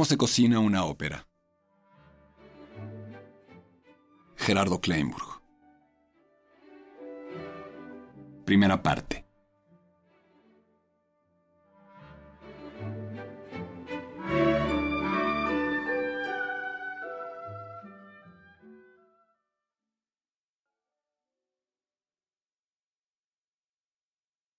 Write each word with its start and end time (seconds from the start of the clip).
¿Cómo 0.00 0.06
se 0.06 0.16
cocina 0.16 0.60
una 0.60 0.86
ópera? 0.86 1.28
Gerardo 4.34 4.80
Kleinburg. 4.80 5.42
Primera 8.46 8.82
parte. 8.82 9.26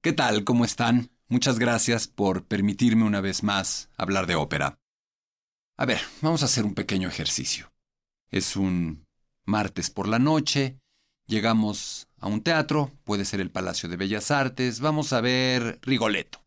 ¿Qué 0.03 0.13
tal? 0.13 0.44
¿Cómo 0.44 0.66
están? 0.66 1.09
Muchas 1.27 1.57
gracias 1.57 2.07
por 2.07 2.45
permitirme 2.45 3.05
una 3.05 3.21
vez 3.21 3.41
más 3.41 3.89
hablar 3.97 4.27
de 4.27 4.35
ópera. 4.35 4.80
A 5.81 5.85
ver, 5.87 5.99
vamos 6.21 6.43
a 6.43 6.45
hacer 6.45 6.63
un 6.63 6.75
pequeño 6.75 7.09
ejercicio. 7.09 7.73
Es 8.29 8.55
un 8.55 9.07
martes 9.45 9.89
por 9.89 10.07
la 10.07 10.19
noche, 10.19 10.77
llegamos 11.25 12.07
a 12.19 12.27
un 12.27 12.43
teatro, 12.43 12.91
puede 13.03 13.25
ser 13.25 13.41
el 13.41 13.49
Palacio 13.49 13.89
de 13.89 13.97
Bellas 13.97 14.29
Artes, 14.29 14.79
vamos 14.79 15.11
a 15.11 15.21
ver 15.21 15.79
Rigoletto, 15.81 16.45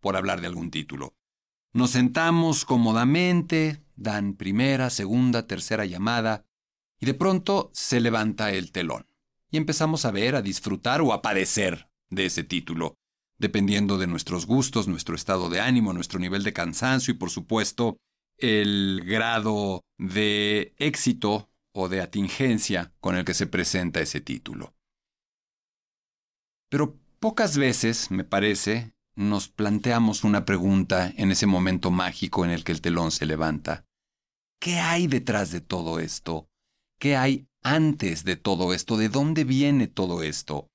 por 0.00 0.14
hablar 0.14 0.40
de 0.40 0.46
algún 0.46 0.70
título. 0.70 1.16
Nos 1.72 1.90
sentamos 1.90 2.64
cómodamente, 2.64 3.82
dan 3.96 4.34
primera, 4.34 4.88
segunda, 4.90 5.48
tercera 5.48 5.84
llamada, 5.84 6.44
y 7.00 7.06
de 7.06 7.14
pronto 7.14 7.72
se 7.74 7.98
levanta 7.98 8.52
el 8.52 8.70
telón. 8.70 9.08
Y 9.50 9.56
empezamos 9.56 10.04
a 10.04 10.12
ver, 10.12 10.36
a 10.36 10.42
disfrutar 10.42 11.00
o 11.00 11.12
a 11.12 11.22
padecer 11.22 11.90
de 12.08 12.26
ese 12.26 12.44
título, 12.44 12.94
dependiendo 13.36 13.98
de 13.98 14.06
nuestros 14.06 14.46
gustos, 14.46 14.86
nuestro 14.86 15.16
estado 15.16 15.50
de 15.50 15.58
ánimo, 15.58 15.92
nuestro 15.92 16.20
nivel 16.20 16.44
de 16.44 16.52
cansancio 16.52 17.12
y 17.12 17.16
por 17.16 17.30
supuesto 17.30 17.98
el 18.38 19.02
grado 19.04 19.82
de 19.98 20.74
éxito 20.78 21.50
o 21.72 21.88
de 21.88 22.00
atingencia 22.00 22.92
con 23.00 23.16
el 23.16 23.24
que 23.24 23.34
se 23.34 23.46
presenta 23.46 24.00
ese 24.00 24.20
título. 24.20 24.74
Pero 26.68 26.98
pocas 27.20 27.56
veces, 27.56 28.10
me 28.10 28.24
parece, 28.24 28.94
nos 29.14 29.48
planteamos 29.48 30.24
una 30.24 30.44
pregunta 30.44 31.12
en 31.16 31.30
ese 31.30 31.46
momento 31.46 31.90
mágico 31.90 32.44
en 32.44 32.50
el 32.50 32.64
que 32.64 32.72
el 32.72 32.80
telón 32.80 33.10
se 33.10 33.26
levanta. 33.26 33.84
¿Qué 34.60 34.78
hay 34.78 35.06
detrás 35.06 35.50
de 35.50 35.60
todo 35.60 36.00
esto? 36.00 36.48
¿Qué 36.98 37.16
hay 37.16 37.46
antes 37.62 38.24
de 38.24 38.36
todo 38.36 38.72
esto? 38.72 38.96
¿De 38.96 39.08
dónde 39.08 39.44
viene 39.44 39.86
todo 39.86 40.22
esto? 40.22 40.68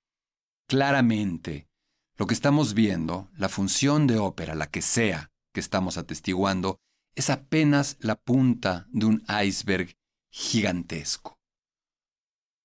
Claramente, 0.68 1.68
lo 2.16 2.28
que 2.28 2.34
estamos 2.34 2.74
viendo, 2.74 3.30
la 3.36 3.50
función 3.50 4.08
de 4.08 4.18
ópera, 4.18 4.56
la 4.56 4.68
que 4.68 4.82
sea 4.82 5.32
que 5.54 5.60
estamos 5.60 5.98
atestiguando, 5.98 6.80
es 7.16 7.30
apenas 7.30 7.98
la 8.00 8.16
punta 8.16 8.88
de 8.92 9.06
un 9.06 9.24
iceberg 9.44 9.96
gigantesco. 10.32 11.38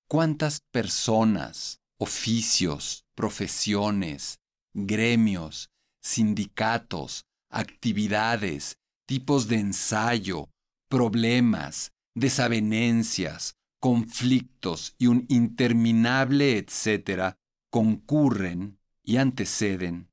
¿Cuántas 0.08 0.60
personas, 0.70 1.80
oficios, 1.98 3.04
profesiones, 3.14 4.38
gremios, 4.72 5.70
sindicatos, 6.00 7.24
actividades, 7.50 8.78
tipos 9.06 9.48
de 9.48 9.56
ensayo, 9.56 10.48
problemas, 10.88 11.92
desavenencias, 12.14 13.56
conflictos 13.80 14.94
y 14.98 15.08
un 15.08 15.26
interminable 15.28 16.58
etcétera 16.58 17.36
concurren 17.70 18.78
y 19.02 19.16
anteceden 19.16 20.10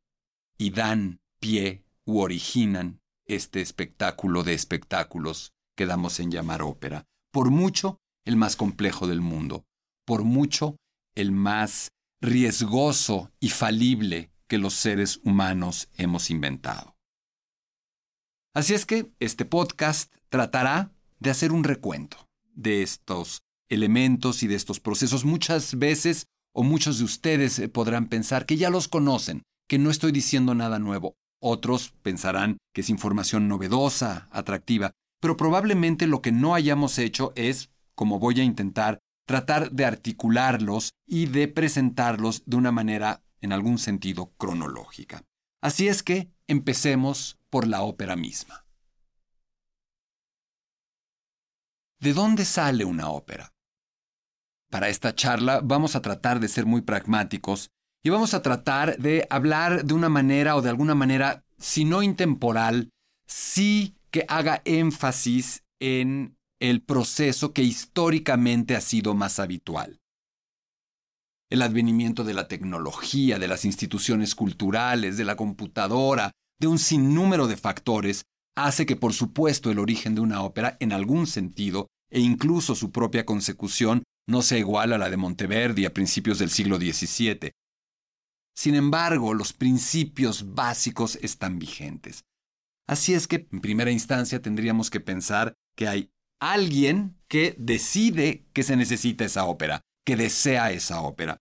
y 0.58 0.72
dan 0.72 1.22
pie 1.40 1.86
u 2.06 2.20
originan 2.20 3.03
este 3.26 3.62
espectáculo 3.62 4.44
de 4.44 4.54
espectáculos 4.54 5.54
que 5.76 5.86
damos 5.86 6.20
en 6.20 6.32
llamar 6.32 6.62
ópera, 6.62 7.06
por 7.32 7.50
mucho 7.50 8.00
el 8.26 8.36
más 8.36 8.56
complejo 8.56 9.08
del 9.08 9.22
mundo, 9.22 9.66
por 10.06 10.24
mucho 10.24 10.78
el 11.16 11.32
más 11.32 11.92
riesgoso 12.22 13.32
y 13.40 13.50
falible 13.50 14.32
que 14.48 14.58
los 14.58 14.74
seres 14.74 15.20
humanos 15.24 15.90
hemos 15.98 16.30
inventado. 16.30 16.96
Así 18.54 18.74
es 18.74 18.86
que 18.86 19.12
este 19.20 19.46
podcast 19.46 20.14
tratará 20.30 20.92
de 21.20 21.32
hacer 21.32 21.52
un 21.52 21.64
recuento 21.64 22.30
de 22.54 22.84
estos 22.84 23.42
elementos 23.68 24.44
y 24.44 24.48
de 24.48 24.56
estos 24.56 24.80
procesos. 24.80 25.26
Muchas 25.26 25.78
veces 25.80 26.28
o 26.54 26.64
muchos 26.64 27.00
de 27.00 27.06
ustedes 27.06 27.58
eh, 27.60 27.68
podrán 27.68 28.08
pensar 28.08 28.46
que 28.46 28.58
ya 28.58 28.70
los 28.70 28.88
conocen, 28.88 29.44
que 29.68 29.80
no 29.80 29.90
estoy 29.90 30.12
diciendo 30.12 30.54
nada 30.54 30.80
nuevo. 30.80 31.16
Otros 31.46 31.94
pensarán 32.02 32.58
que 32.74 32.80
es 32.80 32.90
información 32.90 33.50
novedosa, 33.50 34.30
atractiva, 34.32 34.94
pero 35.20 35.36
probablemente 35.36 36.08
lo 36.08 36.22
que 36.22 36.32
no 36.32 36.56
hayamos 36.56 36.98
hecho 36.98 37.34
es, 37.36 37.70
como 37.96 38.18
voy 38.18 38.40
a 38.40 38.46
intentar, 38.46 39.00
tratar 39.28 39.72
de 39.72 39.84
articularlos 39.84 40.92
y 41.06 41.26
de 41.26 41.50
presentarlos 41.50 42.44
de 42.46 42.56
una 42.56 42.72
manera, 42.72 43.24
en 43.42 43.52
algún 43.52 43.78
sentido, 43.78 44.32
cronológica. 44.38 45.24
Así 45.62 45.90
es 45.90 46.02
que 46.02 46.32
empecemos 46.48 47.38
por 47.50 47.68
la 47.68 47.82
ópera 47.82 48.16
misma. 48.16 48.66
¿De 52.00 52.14
dónde 52.14 52.46
sale 52.46 52.86
una 52.86 53.10
ópera? 53.10 53.52
Para 54.70 54.88
esta 54.88 55.14
charla 55.14 55.60
vamos 55.62 55.98
a 55.98 56.02
tratar 56.02 56.40
de 56.40 56.48
ser 56.48 56.66
muy 56.66 56.84
pragmáticos 56.84 57.70
y 58.04 58.10
vamos 58.10 58.34
a 58.34 58.42
tratar 58.42 58.98
de 58.98 59.26
hablar 59.30 59.86
de 59.86 59.94
una 59.94 60.10
manera 60.10 60.58
o 60.58 60.62
de 60.62 60.70
alguna 60.70 60.94
manera, 60.94 61.46
si 61.58 61.86
no 61.86 62.04
intemporal, 62.04 62.90
sí 63.26 63.96
que 64.12 64.26
haga 64.28 64.62
énfasis 64.66 65.64
en 65.80 66.36
el 66.60 66.82
proceso 66.82 67.54
que 67.54 67.64
históricamente 67.64 68.76
ha 68.76 68.82
sido 68.82 69.16
más 69.16 69.40
habitual. 69.40 70.02
El 71.50 71.62
advenimiento 71.62 72.24
de 72.24 72.34
la 72.34 72.48
tecnología, 72.48 73.40
de 73.40 73.48
las 73.48 73.64
instituciones 73.64 74.36
culturales, 74.36 75.18
de 75.18 75.24
la 75.24 75.36
computadora, 75.36 76.32
de 76.60 76.68
un 76.68 76.80
sinnúmero 76.80 77.48
de 77.48 77.58
factores, 77.58 78.24
hace 78.56 78.86
que 78.86 78.96
por 78.96 79.14
supuesto 79.14 79.72
el 79.72 79.80
origen 79.80 80.16
de 80.16 80.22
una 80.22 80.42
ópera, 80.42 80.78
en 80.80 80.92
algún 80.92 81.26
sentido, 81.26 81.88
e 82.12 82.20
incluso 82.20 82.76
su 82.76 82.92
propia 82.92 83.26
consecución, 83.26 84.04
no 84.28 84.42
sea 84.42 84.58
igual 84.58 84.94
a 84.94 84.98
la 84.98 85.10
de 85.10 85.18
Monteverdi 85.18 85.86
a 85.86 85.94
principios 85.94 86.40
del 86.40 86.50
siglo 86.50 86.78
XVII, 86.78 87.52
sin 88.56 88.76
embargo, 88.76 89.34
los 89.34 89.54
principios 89.54 90.54
básicos 90.54 91.18
están 91.22 91.60
vigentes. 91.60 92.26
Así 92.88 93.14
es 93.14 93.28
que, 93.28 93.48
en 93.52 93.62
primera 93.62 93.92
instancia, 93.92 94.42
tendríamos 94.42 94.90
que 94.90 95.00
pensar 95.00 95.54
que 95.76 95.88
hay 95.88 96.12
alguien 96.40 97.18
que 97.28 97.56
decide 97.58 98.46
que 98.54 98.64
se 98.64 98.76
necesita 98.76 99.26
esa 99.26 99.46
ópera, 99.46 99.82
que 100.06 100.16
desea 100.16 100.72
esa 100.72 101.02
ópera. 101.02 101.38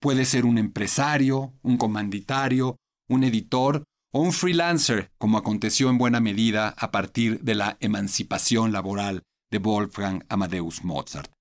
Puede 0.00 0.24
ser 0.24 0.44
un 0.44 0.58
empresario, 0.58 1.54
un 1.62 1.78
comanditario, 1.78 2.76
un 3.08 3.24
editor 3.24 3.84
o 4.12 4.20
un 4.20 4.32
freelancer, 4.32 5.10
como 5.18 5.38
aconteció 5.38 5.88
en 5.90 5.98
buena 5.98 6.20
medida 6.20 6.74
a 6.76 6.90
partir 6.90 7.40
de 7.42 7.54
la 7.54 7.76
emancipación 7.80 8.72
laboral 8.72 9.22
de 9.50 9.58
Wolfgang 9.58 10.24
Amadeus 10.28 10.84
Mozart. 10.84 11.35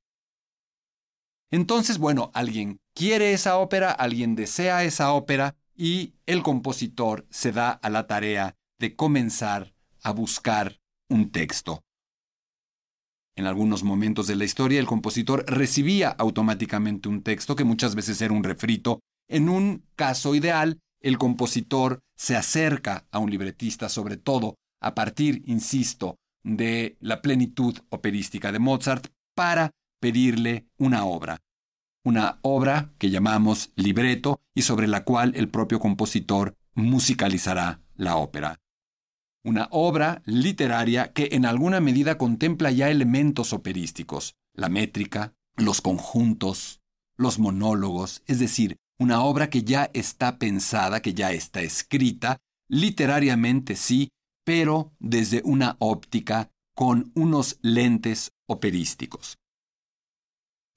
Entonces, 1.52 1.98
bueno, 1.98 2.32
alguien 2.34 2.80
quiere 2.94 3.34
esa 3.34 3.58
ópera, 3.58 3.92
alguien 3.92 4.36
desea 4.36 4.84
esa 4.84 5.14
ópera 5.14 5.56
y 5.76 6.16
el 6.26 6.42
compositor 6.42 7.26
se 7.30 7.52
da 7.52 7.72
a 7.72 7.90
la 7.90 8.08
tarea 8.08 8.56
de 8.80 8.96
comenzar 8.96 9.74
a 10.04 10.12
buscar 10.12 10.80
un 11.10 11.32
texto. 11.32 11.84
En 13.38 13.46
algunos 13.46 13.84
momentos 13.84 14.28
de 14.28 14.36
la 14.36 14.46
historia 14.46 14.80
el 14.80 14.86
compositor 14.86 15.44
recibía 15.48 16.10
automáticamente 16.10 17.10
un 17.10 17.22
texto 17.22 17.56
que 17.56 17.66
muchas 17.66 17.94
veces 17.94 18.22
era 18.22 18.34
un 18.34 18.44
refrito. 18.44 19.02
En 19.28 19.50
un 19.50 19.86
caso 19.96 20.36
ideal, 20.36 20.80
el 21.02 21.18
compositor 21.18 22.00
se 22.16 22.36
acerca 22.36 23.08
a 23.12 23.20
un 23.20 23.30
libretista 23.30 23.90
sobre 23.90 24.18
todo 24.18 24.56
a 24.82 24.96
partir, 24.96 25.44
insisto, 25.48 26.16
de 26.44 26.96
la 27.02 27.22
plenitud 27.22 27.78
operística 27.90 28.52
de 28.52 28.60
Mozart 28.60 29.08
para 29.36 29.72
pedirle 30.06 30.68
una 30.78 31.04
obra, 31.04 31.42
una 32.04 32.38
obra 32.44 32.94
que 33.00 33.10
llamamos 33.10 33.72
libreto 33.76 34.40
y 34.54 34.62
sobre 34.62 34.88
la 34.88 35.04
cual 35.04 35.34
el 35.36 35.50
propio 35.50 35.80
compositor 35.80 36.56
musicalizará 36.76 37.82
la 37.96 38.18
ópera. 38.18 38.60
Una 39.44 39.68
obra 39.72 40.22
literaria 40.28 41.12
que 41.12 41.30
en 41.32 41.44
alguna 41.44 41.80
medida 41.80 42.20
contempla 42.20 42.70
ya 42.70 42.92
elementos 42.92 43.52
operísticos, 43.52 44.36
la 44.54 44.70
métrica, 44.70 45.34
los 45.56 45.82
conjuntos, 45.82 46.82
los 47.18 47.40
monólogos, 47.40 48.22
es 48.28 48.38
decir, 48.38 48.78
una 49.00 49.24
obra 49.24 49.50
que 49.50 49.64
ya 49.64 49.90
está 49.96 50.38
pensada, 50.38 51.02
que 51.02 51.16
ya 51.16 51.32
está 51.32 51.64
escrita, 51.64 52.38
literariamente 52.68 53.76
sí, 53.76 54.10
pero 54.44 54.94
desde 55.00 55.42
una 55.46 55.78
óptica 55.80 56.52
con 56.76 57.12
unos 57.16 57.58
lentes 57.64 58.34
operísticos. 58.46 59.40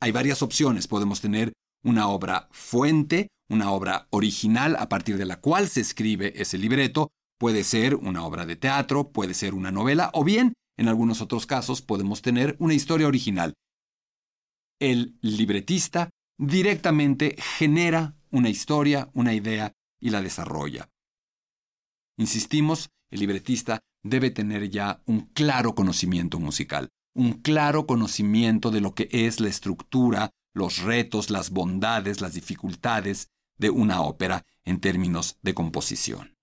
Hay 0.01 0.13
varias 0.13 0.43
opciones. 0.43 0.87
Podemos 0.87 1.21
tener 1.21 1.53
una 1.83 2.09
obra 2.09 2.49
fuente, 2.53 3.29
una 3.49 3.71
obra 3.73 4.07
original 4.11 4.77
a 4.77 4.89
partir 4.89 5.17
de 5.19 5.27
la 5.27 5.41
cual 5.41 5.69
se 5.69 5.81
escribe 5.81 6.33
ese 6.41 6.59
libreto. 6.59 7.11
Puede 7.39 7.65
ser 7.65 7.95
una 7.95 8.25
obra 8.25 8.47
de 8.47 8.57
teatro, 8.57 9.11
puede 9.11 9.35
ser 9.35 9.55
una 9.55 9.71
novela, 9.71 10.11
o 10.13 10.25
bien, 10.25 10.55
en 10.77 10.89
algunos 10.89 11.21
otros 11.21 11.47
casos, 11.47 11.83
podemos 11.83 12.23
tener 12.23 12.57
una 12.59 12.75
historia 12.75 13.07
original. 13.07 13.55
El 14.81 15.19
libretista 15.23 16.11
directamente 16.39 17.37
genera 17.39 18.17
una 18.31 18.49
historia, 18.49 19.11
una 19.15 19.35
idea 19.35 19.73
y 20.01 20.11
la 20.11 20.23
desarrolla. 20.23 20.89
Insistimos, 22.17 22.91
el 23.11 23.21
libretista 23.21 23.81
debe 24.03 24.31
tener 24.31 24.71
ya 24.71 25.03
un 25.07 25.27
claro 25.33 25.75
conocimiento 25.75 26.39
musical, 26.39 26.89
un 27.15 27.35
claro 27.35 27.87
conocimiento 27.87 28.71
de 28.71 28.81
lo 28.81 28.95
que 28.95 29.09
es 29.11 29.41
la 29.41 29.49
estructura, 29.49 30.31
los 30.55 30.79
retos, 30.79 31.31
las 31.31 31.51
bondades, 31.51 32.21
las 32.21 32.35
dificultades 32.35 33.29
de 33.59 33.71
una 33.71 34.03
ópera 34.03 34.45
en 34.65 34.81
términos 34.81 35.39
de 35.43 35.55
composición. 35.55 36.37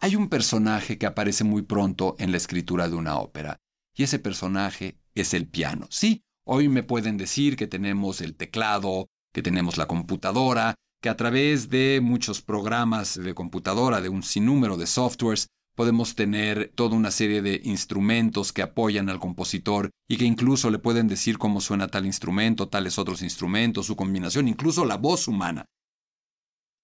Hay 0.00 0.16
un 0.16 0.28
personaje 0.28 0.98
que 0.98 1.06
aparece 1.06 1.44
muy 1.44 1.62
pronto 1.62 2.16
en 2.18 2.32
la 2.32 2.36
escritura 2.36 2.88
de 2.88 2.96
una 2.96 3.18
ópera, 3.18 3.60
y 3.94 4.02
ese 4.02 4.18
personaje 4.18 4.98
es 5.14 5.34
el 5.34 5.46
piano. 5.46 5.86
Sí, 5.90 6.24
hoy 6.44 6.68
me 6.68 6.82
pueden 6.82 7.16
decir 7.16 7.56
que 7.56 7.68
tenemos 7.68 8.20
el 8.20 8.34
teclado, 8.34 9.08
que 9.32 9.42
tenemos 9.42 9.76
la 9.76 9.86
computadora, 9.86 10.74
que 11.00 11.08
a 11.08 11.16
través 11.16 11.68
de 11.68 12.00
muchos 12.02 12.42
programas 12.42 13.16
de 13.16 13.34
computadora, 13.34 14.00
de 14.00 14.08
un 14.08 14.22
sinnúmero 14.22 14.76
de 14.76 14.86
softwares, 14.86 15.48
podemos 15.74 16.14
tener 16.14 16.72
toda 16.74 16.96
una 16.96 17.10
serie 17.10 17.42
de 17.42 17.60
instrumentos 17.64 18.52
que 18.52 18.62
apoyan 18.62 19.08
al 19.08 19.18
compositor 19.18 19.90
y 20.08 20.16
que 20.16 20.24
incluso 20.24 20.70
le 20.70 20.78
pueden 20.78 21.08
decir 21.08 21.38
cómo 21.38 21.60
suena 21.60 21.88
tal 21.88 22.06
instrumento, 22.06 22.68
tales 22.68 22.98
otros 22.98 23.22
instrumentos, 23.22 23.86
su 23.86 23.96
combinación, 23.96 24.48
incluso 24.48 24.84
la 24.84 24.96
voz 24.96 25.28
humana. 25.28 25.64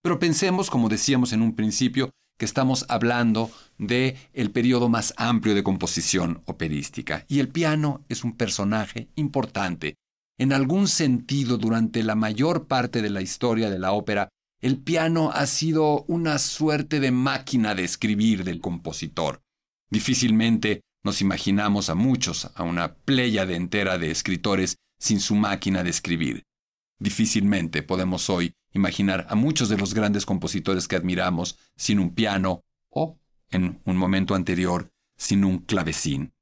Pero 0.02 0.18
pensemos, 0.18 0.70
como 0.70 0.88
decíamos 0.88 1.32
en 1.32 1.42
un 1.42 1.54
principio, 1.54 2.10
que 2.38 2.44
estamos 2.44 2.86
hablando 2.88 3.50
de 3.78 4.16
el 4.32 4.52
periodo 4.52 4.88
más 4.88 5.12
amplio 5.16 5.54
de 5.54 5.64
composición 5.64 6.42
operística 6.46 7.24
y 7.28 7.40
el 7.40 7.48
piano 7.48 8.04
es 8.08 8.22
un 8.22 8.36
personaje 8.36 9.08
importante. 9.16 9.96
En 10.38 10.52
algún 10.52 10.86
sentido, 10.86 11.58
durante 11.58 12.04
la 12.04 12.14
mayor 12.14 12.68
parte 12.68 13.02
de 13.02 13.10
la 13.10 13.22
historia 13.22 13.70
de 13.70 13.80
la 13.80 13.90
ópera, 13.90 14.28
el 14.60 14.78
piano 14.78 15.30
ha 15.32 15.46
sido 15.46 16.04
una 16.08 16.38
suerte 16.38 17.00
de 17.00 17.12
máquina 17.12 17.74
de 17.74 17.84
escribir 17.84 18.44
del 18.44 18.60
compositor. 18.60 19.42
Difícilmente 19.90 20.82
nos 21.04 21.20
imaginamos 21.20 21.90
a 21.90 21.94
muchos, 21.94 22.50
a 22.54 22.64
una 22.64 22.96
de 23.46 23.54
entera 23.54 23.98
de 23.98 24.10
escritores 24.10 24.76
sin 24.98 25.20
su 25.20 25.36
máquina 25.36 25.84
de 25.84 25.90
escribir. 25.90 26.44
Difícilmente 26.98 27.82
podemos 27.82 28.28
hoy 28.28 28.54
imaginar 28.72 29.26
a 29.30 29.36
muchos 29.36 29.68
de 29.68 29.78
los 29.78 29.94
grandes 29.94 30.26
compositores 30.26 30.88
que 30.88 30.96
admiramos 30.96 31.56
sin 31.76 32.00
un 32.00 32.14
piano 32.14 32.64
o, 32.90 33.18
en 33.50 33.80
un 33.84 33.96
momento 33.96 34.34
anterior, 34.34 34.90
sin 35.16 35.44
un 35.44 35.58
clavecín. 35.58 36.32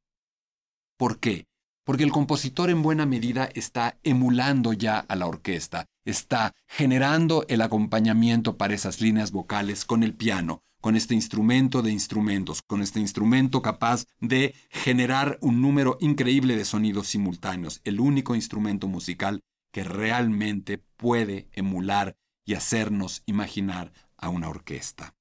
¿Por 0.96 1.20
qué? 1.20 1.46
Porque 1.86 2.02
el 2.02 2.10
compositor 2.10 2.68
en 2.68 2.82
buena 2.82 3.06
medida 3.06 3.48
está 3.54 3.96
emulando 4.02 4.72
ya 4.72 4.98
a 4.98 5.14
la 5.14 5.28
orquesta, 5.28 5.86
está 6.04 6.52
generando 6.66 7.44
el 7.48 7.62
acompañamiento 7.62 8.56
para 8.56 8.74
esas 8.74 9.00
líneas 9.00 9.30
vocales 9.30 9.84
con 9.84 10.02
el 10.02 10.12
piano, 10.12 10.64
con 10.80 10.96
este 10.96 11.14
instrumento 11.14 11.82
de 11.82 11.92
instrumentos, 11.92 12.60
con 12.62 12.82
este 12.82 12.98
instrumento 12.98 13.62
capaz 13.62 14.04
de 14.18 14.56
generar 14.68 15.38
un 15.40 15.62
número 15.62 15.96
increíble 16.00 16.56
de 16.56 16.64
sonidos 16.64 17.06
simultáneos, 17.06 17.80
el 17.84 18.00
único 18.00 18.34
instrumento 18.34 18.88
musical 18.88 19.44
que 19.70 19.84
realmente 19.84 20.78
puede 20.78 21.48
emular 21.52 22.16
y 22.44 22.54
hacernos 22.54 23.22
imaginar 23.26 23.92
a 24.16 24.28
una 24.28 24.48
orquesta. 24.48 25.14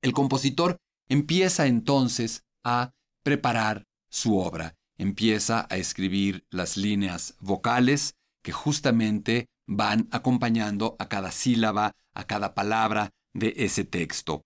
El 0.00 0.14
compositor 0.14 0.78
empieza 1.10 1.66
entonces 1.66 2.44
a 2.64 2.94
preparar 3.22 3.86
su 4.08 4.38
obra, 4.38 4.77
empieza 4.98 5.66
a 5.70 5.76
escribir 5.76 6.44
las 6.50 6.76
líneas 6.76 7.36
vocales, 7.40 8.14
que 8.42 8.52
justamente 8.52 9.46
van 9.66 10.08
acompañando 10.10 10.96
a 10.98 11.08
cada 11.08 11.30
sílaba, 11.30 11.92
a 12.14 12.24
cada 12.24 12.54
palabra 12.54 13.10
de 13.32 13.54
ese 13.56 13.84
texto. 13.84 14.42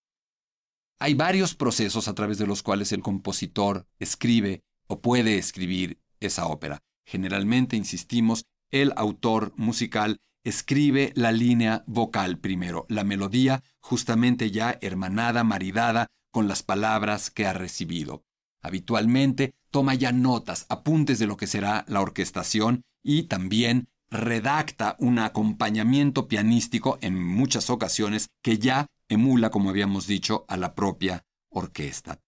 Hay 1.01 1.15
varios 1.15 1.55
procesos 1.55 2.07
a 2.07 2.15
través 2.15 2.39
de 2.39 2.47
los 2.47 2.63
cuales 2.63 2.93
el 2.93 3.03
compositor 3.03 3.87
escribe 3.99 4.63
o 4.87 5.01
puede 5.01 5.37
escribir 5.37 5.99
esa 6.21 6.47
ópera. 6.47 6.81
Generalmente, 7.05 7.77
insistimos, 7.77 8.45
el 8.71 8.93
autor 8.97 9.53
musical 9.57 10.21
escribe 10.45 11.13
la 11.15 11.33
línea 11.33 11.85
vocal 11.87 12.39
primero, 12.39 12.87
la 12.89 13.05
melodía 13.05 13.63
justamente 13.81 14.51
ya 14.51 14.79
hermanada, 14.81 15.45
maridada 15.45 16.07
con 16.31 16.49
las 16.49 16.63
palabras 16.63 17.31
que 17.31 17.47
ha 17.47 17.53
recibido. 17.53 18.25
Habitualmente 18.63 19.55
toma 19.71 19.95
ya 19.95 20.13
notas, 20.13 20.67
apuntes 20.69 21.19
de 21.19 21.27
lo 21.27 21.37
que 21.37 21.47
será 21.47 21.85
la 21.89 22.01
orquestación 22.01 22.83
y 23.03 23.25
también 23.25 23.89
redacta 24.11 24.97
un 24.99 25.19
acompañamiento 25.19 26.29
pianístico 26.29 26.99
en 27.01 27.21
muchas 27.21 27.71
ocasiones 27.71 28.29
que 28.43 28.59
ya 28.59 28.87
emula, 29.09 29.51
como 29.51 29.71
habíamos 29.71 30.07
dicho, 30.07 30.45
a 30.49 30.57
la 30.57 30.75
propia 30.75 31.25
orquesta. 31.51 32.21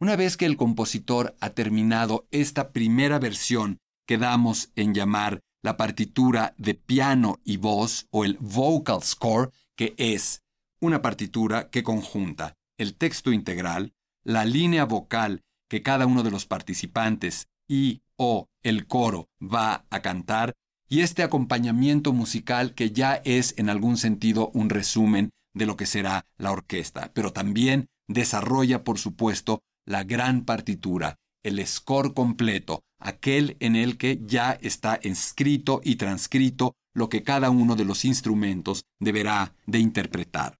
Una 0.00 0.14
vez 0.14 0.36
que 0.36 0.46
el 0.46 0.56
compositor 0.56 1.36
ha 1.40 1.50
terminado 1.50 2.28
esta 2.30 2.70
primera 2.70 3.18
versión 3.18 3.78
que 4.06 4.16
damos 4.16 4.70
en 4.76 4.94
llamar 4.94 5.40
la 5.62 5.76
partitura 5.76 6.54
de 6.56 6.74
piano 6.74 7.40
y 7.44 7.56
voz 7.56 8.06
o 8.10 8.24
el 8.24 8.38
vocal 8.38 9.02
score, 9.02 9.50
que 9.76 9.94
es 9.98 10.44
una 10.80 11.02
partitura 11.02 11.68
que 11.68 11.82
conjunta 11.82 12.54
el 12.78 12.94
texto 12.94 13.32
integral, 13.32 13.92
la 14.28 14.44
línea 14.44 14.84
vocal 14.84 15.40
que 15.70 15.82
cada 15.82 16.04
uno 16.04 16.22
de 16.22 16.30
los 16.30 16.44
participantes 16.44 17.48
y 17.66 18.02
o 18.16 18.46
el 18.62 18.86
coro 18.86 19.30
va 19.40 19.86
a 19.88 20.02
cantar 20.02 20.52
y 20.86 21.00
este 21.00 21.22
acompañamiento 21.22 22.12
musical 22.12 22.74
que 22.74 22.90
ya 22.90 23.22
es 23.24 23.54
en 23.56 23.70
algún 23.70 23.96
sentido 23.96 24.50
un 24.52 24.68
resumen 24.68 25.30
de 25.54 25.64
lo 25.64 25.78
que 25.78 25.86
será 25.86 26.26
la 26.36 26.52
orquesta, 26.52 27.10
pero 27.14 27.32
también 27.32 27.88
desarrolla, 28.06 28.84
por 28.84 28.98
supuesto, 28.98 29.62
la 29.86 30.04
gran 30.04 30.44
partitura, 30.44 31.16
el 31.42 31.66
score 31.66 32.12
completo, 32.12 32.82
aquel 32.98 33.56
en 33.60 33.76
el 33.76 33.96
que 33.96 34.20
ya 34.26 34.58
está 34.60 34.96
escrito 34.96 35.80
y 35.82 35.96
transcrito 35.96 36.74
lo 36.92 37.08
que 37.08 37.22
cada 37.22 37.48
uno 37.48 37.76
de 37.76 37.86
los 37.86 38.04
instrumentos 38.04 38.84
deberá 39.00 39.54
de 39.66 39.78
interpretar. 39.78 40.58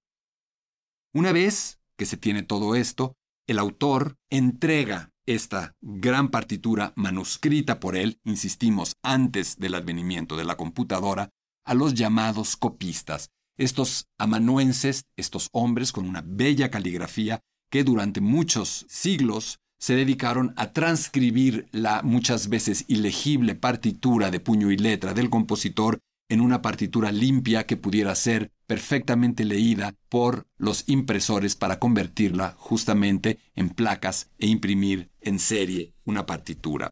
Una 1.13 1.31
vez 1.31 1.79
que 1.97 2.07
se 2.07 2.17
tiene 2.17 2.41
todo 2.41 2.73
esto, 2.73 3.13
el 3.49 3.57
autor 3.57 4.15
entrega 4.29 5.11
esta 5.25 5.75
gran 5.81 6.29
partitura 6.29 6.93
manuscrita 6.95 7.79
por 7.79 7.95
él, 7.95 8.19
insistimos, 8.23 8.95
antes 9.01 9.57
del 9.57 9.73
advenimiento 9.73 10.37
de 10.37 10.43
la 10.43 10.55
computadora, 10.55 11.29
a 11.65 11.73
los 11.73 11.95
llamados 11.95 12.55
copistas, 12.55 13.31
estos 13.57 14.07
amanuenses, 14.19 15.05
estos 15.15 15.49
hombres 15.51 15.91
con 15.91 16.07
una 16.07 16.23
bella 16.23 16.69
caligrafía 16.69 17.39
que 17.71 17.83
durante 17.83 18.21
muchos 18.21 18.85
siglos 18.87 19.57
se 19.79 19.95
dedicaron 19.95 20.53
a 20.55 20.71
transcribir 20.71 21.69
la 21.71 22.03
muchas 22.03 22.49
veces 22.49 22.85
ilegible 22.87 23.55
partitura 23.55 24.29
de 24.29 24.39
puño 24.39 24.69
y 24.69 24.77
letra 24.77 25.15
del 25.15 25.31
compositor 25.31 26.01
en 26.29 26.41
una 26.41 26.61
partitura 26.61 27.11
limpia 27.11 27.65
que 27.65 27.75
pudiera 27.75 28.15
ser 28.15 28.51
perfectamente 28.67 29.45
leída 29.45 29.95
por 30.09 30.47
los 30.57 30.87
impresores 30.87 31.55
para 31.55 31.79
convertirla 31.79 32.55
justamente 32.57 33.39
en 33.55 33.69
placas 33.69 34.29
e 34.37 34.47
imprimir 34.47 35.09
en 35.21 35.39
serie 35.39 35.93
una 36.05 36.25
partitura. 36.25 36.91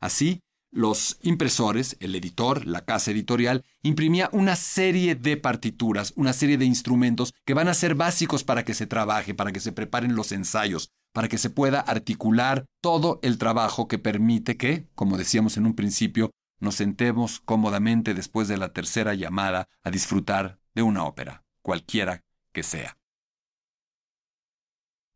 Así, 0.00 0.40
los 0.72 1.18
impresores, 1.22 1.96
el 2.00 2.14
editor, 2.14 2.66
la 2.66 2.84
casa 2.84 3.10
editorial, 3.10 3.64
imprimía 3.82 4.30
una 4.32 4.56
serie 4.56 5.14
de 5.14 5.36
partituras, 5.36 6.12
una 6.16 6.32
serie 6.32 6.58
de 6.58 6.64
instrumentos 6.64 7.34
que 7.44 7.54
van 7.54 7.68
a 7.68 7.74
ser 7.74 7.94
básicos 7.94 8.42
para 8.42 8.64
que 8.64 8.74
se 8.74 8.86
trabaje, 8.86 9.34
para 9.34 9.52
que 9.52 9.60
se 9.60 9.72
preparen 9.72 10.16
los 10.16 10.32
ensayos, 10.32 10.90
para 11.12 11.28
que 11.28 11.38
se 11.38 11.50
pueda 11.50 11.80
articular 11.80 12.64
todo 12.80 13.20
el 13.22 13.38
trabajo 13.38 13.86
que 13.86 13.98
permite 13.98 14.56
que, 14.56 14.88
como 14.94 15.18
decíamos 15.18 15.56
en 15.58 15.66
un 15.66 15.74
principio, 15.74 16.30
nos 16.62 16.76
sentemos 16.76 17.40
cómodamente 17.40 18.14
después 18.14 18.46
de 18.46 18.56
la 18.56 18.72
tercera 18.72 19.14
llamada 19.14 19.68
a 19.82 19.90
disfrutar 19.90 20.60
de 20.76 20.82
una 20.82 21.04
ópera, 21.04 21.44
cualquiera 21.60 22.22
que 22.52 22.62
sea. 22.62 22.96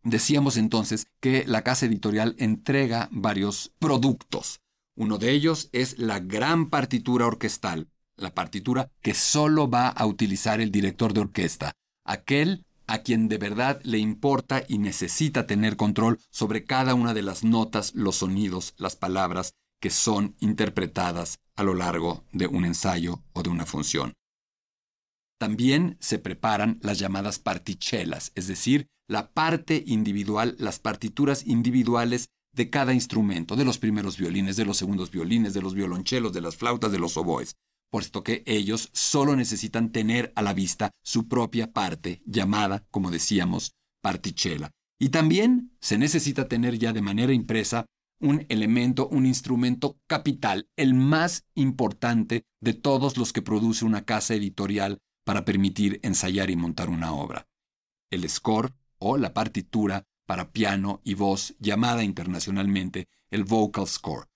Decíamos 0.03 0.57
entonces 0.57 1.07
que 1.21 1.45
la 1.47 1.63
casa 1.63 1.87
editorial 1.87 2.35
entrega 2.39 3.09
varios 3.13 3.73
productos. 3.79 4.61
Uno 4.97 5.19
de 5.19 5.31
ellos 5.31 5.69
es 5.71 5.99
la 5.99 6.19
gran 6.19 6.69
partitura 6.69 7.27
orquestal, 7.27 7.91
la 8.17 8.35
partitura 8.35 8.91
que 9.01 9.15
solo 9.15 9.71
va 9.71 9.87
a 9.89 10.05
utilizar 10.05 10.61
el 10.61 10.73
director 10.73 11.13
de 11.13 11.21
orquesta, 11.21 11.73
aquel 12.05 12.67
a 12.89 12.99
quien 12.99 13.29
de 13.29 13.39
verdad 13.39 13.81
le 13.85 13.99
importa 13.99 14.65
y 14.67 14.79
necesita 14.79 15.47
tener 15.47 15.77
control 15.77 16.19
sobre 16.29 16.65
cada 16.65 16.95
una 16.95 17.15
de 17.15 17.23
las 17.23 17.45
notas, 17.45 17.95
los 17.95 18.17
sonidos, 18.17 18.75
las 18.79 18.97
palabras 18.97 19.55
que 19.81 19.91
son 19.91 20.37
interpretadas 20.41 21.39
a 21.55 21.63
lo 21.63 21.75
largo 21.75 22.25
de 22.33 22.47
un 22.47 22.65
ensayo 22.65 23.23
o 23.33 23.43
de 23.43 23.51
una 23.51 23.67
función. 23.67 24.13
También 25.39 25.97
se 26.01 26.19
preparan 26.19 26.79
las 26.83 26.99
llamadas 26.99 27.39
partichelas, 27.39 28.33
es 28.35 28.47
decir, 28.47 28.87
la 29.09 29.33
parte 29.33 29.85
individual, 29.87 30.57
las 30.59 30.79
partituras 30.79 31.47
individuales 31.47 32.29
de 32.53 32.71
cada 32.71 32.95
instrumento, 32.95 33.55
de 33.55 33.65
los 33.65 33.79
primeros 33.79 34.17
violines, 34.17 34.57
de 34.57 34.65
los 34.65 34.79
segundos 34.79 35.11
violines, 35.11 35.53
de 35.53 35.61
los 35.61 35.75
violonchelos, 35.75 36.33
de 36.33 36.41
las 36.41 36.57
flautas, 36.57 36.91
de 36.91 36.99
los 36.99 37.17
oboes, 37.19 37.55
puesto 37.91 38.25
que 38.25 38.43
ellos 38.47 38.89
solo 38.93 39.37
necesitan 39.37 39.93
tener 39.93 40.33
a 40.37 40.43
la 40.43 40.55
vista 40.55 40.91
su 41.05 41.29
propia 41.29 41.73
parte, 41.73 42.23
llamada, 42.25 42.87
como 42.91 43.11
decíamos, 43.11 43.73
partichela. 44.03 44.71
Y 44.99 45.11
también 45.11 45.77
se 45.81 45.99
necesita 45.99 46.49
tener 46.49 46.79
ya 46.79 46.95
de 46.95 47.03
manera 47.03 47.35
impresa 47.35 47.85
un 48.21 48.47
elemento, 48.49 49.09
un 49.09 49.27
instrumento 49.27 49.99
capital, 50.07 50.69
el 50.77 50.95
más 50.95 51.47
importante 51.55 52.45
de 52.61 52.75
todos 52.75 53.17
los 53.17 53.33
que 53.33 53.43
produce 53.43 53.85
una 53.85 54.05
casa 54.05 54.35
editorial 54.35 54.99
para 55.25 55.45
permitir 55.45 56.01
ensayar 56.03 56.51
y 56.51 56.57
montar 56.57 56.89
una 56.89 57.13
obra. 57.13 57.47
El 58.11 58.29
score 58.29 58.73
o 58.99 59.17
la 59.17 59.35
partitura 59.35 60.05
para 60.27 60.51
piano 60.53 61.01
y 61.05 61.15
voz 61.15 61.55
llamada 61.59 62.05
internacionalmente 62.05 63.09
el 63.31 63.45
vocal 63.45 63.87
score. 63.87 64.29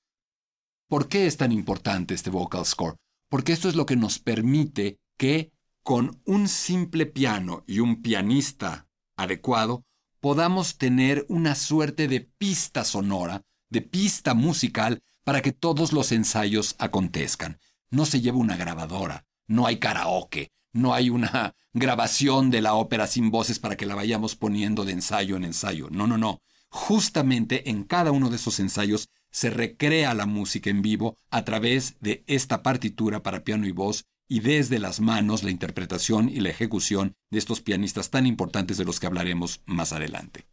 ¿Por 0.88 1.08
qué 1.08 1.26
es 1.26 1.36
tan 1.36 1.52
importante 1.52 2.14
este 2.14 2.30
vocal 2.30 2.64
score? 2.64 2.96
Porque 3.28 3.52
esto 3.52 3.68
es 3.68 3.76
lo 3.76 3.86
que 3.86 3.96
nos 3.96 4.18
permite 4.18 4.98
que 5.16 5.52
con 5.82 6.20
un 6.24 6.48
simple 6.48 7.06
piano 7.06 7.64
y 7.66 7.80
un 7.80 8.02
pianista 8.02 8.88
adecuado 9.16 9.84
podamos 10.20 10.76
tener 10.78 11.24
una 11.28 11.54
suerte 11.54 12.08
de 12.08 12.20
pista 12.20 12.84
sonora, 12.84 13.42
de 13.70 13.80
pista 13.82 14.34
musical 14.34 15.02
para 15.24 15.42
que 15.42 15.52
todos 15.52 15.92
los 15.92 16.12
ensayos 16.12 16.74
acontezcan. 16.78 17.58
No 17.90 18.04
se 18.06 18.20
lleva 18.20 18.38
una 18.38 18.56
grabadora, 18.56 19.24
no 19.46 19.66
hay 19.66 19.78
karaoke, 19.78 20.52
no 20.72 20.94
hay 20.94 21.10
una 21.10 21.54
grabación 21.72 22.50
de 22.50 22.62
la 22.62 22.74
ópera 22.74 23.06
sin 23.06 23.30
voces 23.30 23.58
para 23.58 23.76
que 23.76 23.86
la 23.86 23.94
vayamos 23.94 24.36
poniendo 24.36 24.84
de 24.84 24.92
ensayo 24.92 25.36
en 25.36 25.44
ensayo. 25.44 25.88
No, 25.90 26.06
no, 26.06 26.18
no. 26.18 26.40
Justamente 26.68 27.70
en 27.70 27.82
cada 27.82 28.12
uno 28.12 28.30
de 28.30 28.36
esos 28.36 28.60
ensayos 28.60 29.08
se 29.30 29.50
recrea 29.50 30.14
la 30.14 30.26
música 30.26 30.70
en 30.70 30.82
vivo 30.82 31.16
a 31.30 31.44
través 31.44 31.96
de 32.00 32.22
esta 32.26 32.62
partitura 32.62 33.22
para 33.22 33.42
piano 33.42 33.66
y 33.66 33.72
voz 33.72 34.04
y 34.28 34.40
desde 34.40 34.78
las 34.78 35.00
manos 35.00 35.42
la 35.42 35.50
interpretación 35.50 36.28
y 36.28 36.38
la 36.40 36.50
ejecución 36.50 37.14
de 37.30 37.38
estos 37.38 37.60
pianistas 37.60 38.10
tan 38.10 38.26
importantes 38.26 38.76
de 38.78 38.84
los 38.84 39.00
que 39.00 39.06
hablaremos 39.06 39.60
más 39.66 39.92
adelante. 39.92 40.46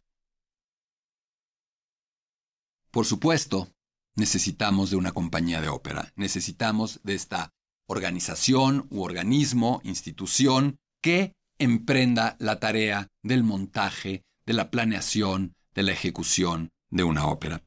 Por 2.90 3.04
supuesto, 3.04 3.68
necesitamos 4.16 4.90
de 4.90 4.96
una 4.96 5.12
compañía 5.12 5.60
de 5.60 5.68
ópera, 5.68 6.12
necesitamos 6.16 7.00
de 7.04 7.14
esta 7.14 7.52
organización 7.86 8.86
u 8.90 9.02
organismo, 9.02 9.80
institución, 9.84 10.78
que 11.02 11.34
emprenda 11.58 12.36
la 12.38 12.60
tarea 12.60 13.08
del 13.22 13.44
montaje, 13.44 14.24
de 14.46 14.52
la 14.52 14.70
planeación, 14.70 15.54
de 15.74 15.82
la 15.82 15.92
ejecución 15.92 16.70
de 16.90 17.04
una 17.04 17.26
ópera. 17.26 17.62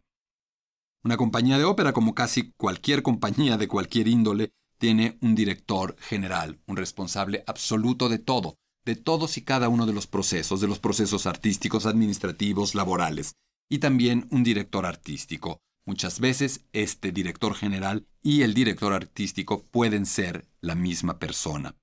Una 1.03 1.17
compañía 1.17 1.57
de 1.57 1.63
ópera, 1.63 1.93
como 1.93 2.13
casi 2.13 2.51
cualquier 2.57 3.01
compañía 3.01 3.57
de 3.57 3.67
cualquier 3.67 4.07
índole, 4.07 4.51
tiene 4.77 5.17
un 5.21 5.35
director 5.35 5.95
general, 5.99 6.59
un 6.65 6.77
responsable 6.77 7.43
absoluto 7.47 8.09
de 8.09 8.19
todo, 8.19 8.57
de 8.83 8.95
todos 8.95 9.37
y 9.37 9.43
cada 9.43 9.69
uno 9.69 9.85
de 9.85 9.93
los 9.93 10.07
procesos, 10.07 10.61
de 10.61 10.67
los 10.67 10.79
procesos 10.79 11.27
artísticos, 11.27 11.85
administrativos, 11.85 12.73
laborales, 12.75 13.35
y 13.71 13.79
también 13.79 14.27
un 14.29 14.43
director 14.43 14.85
artístico, 14.85 15.61
Muchas 15.85 16.19
veces 16.19 16.63
este 16.73 17.11
director 17.11 17.55
general 17.55 18.07
y 18.21 18.43
el 18.43 18.53
director 18.53 18.93
artístico 18.93 19.65
pueden 19.65 20.05
ser 20.05 20.47
la 20.61 20.75
misma 20.75 21.17
persona. 21.17 21.75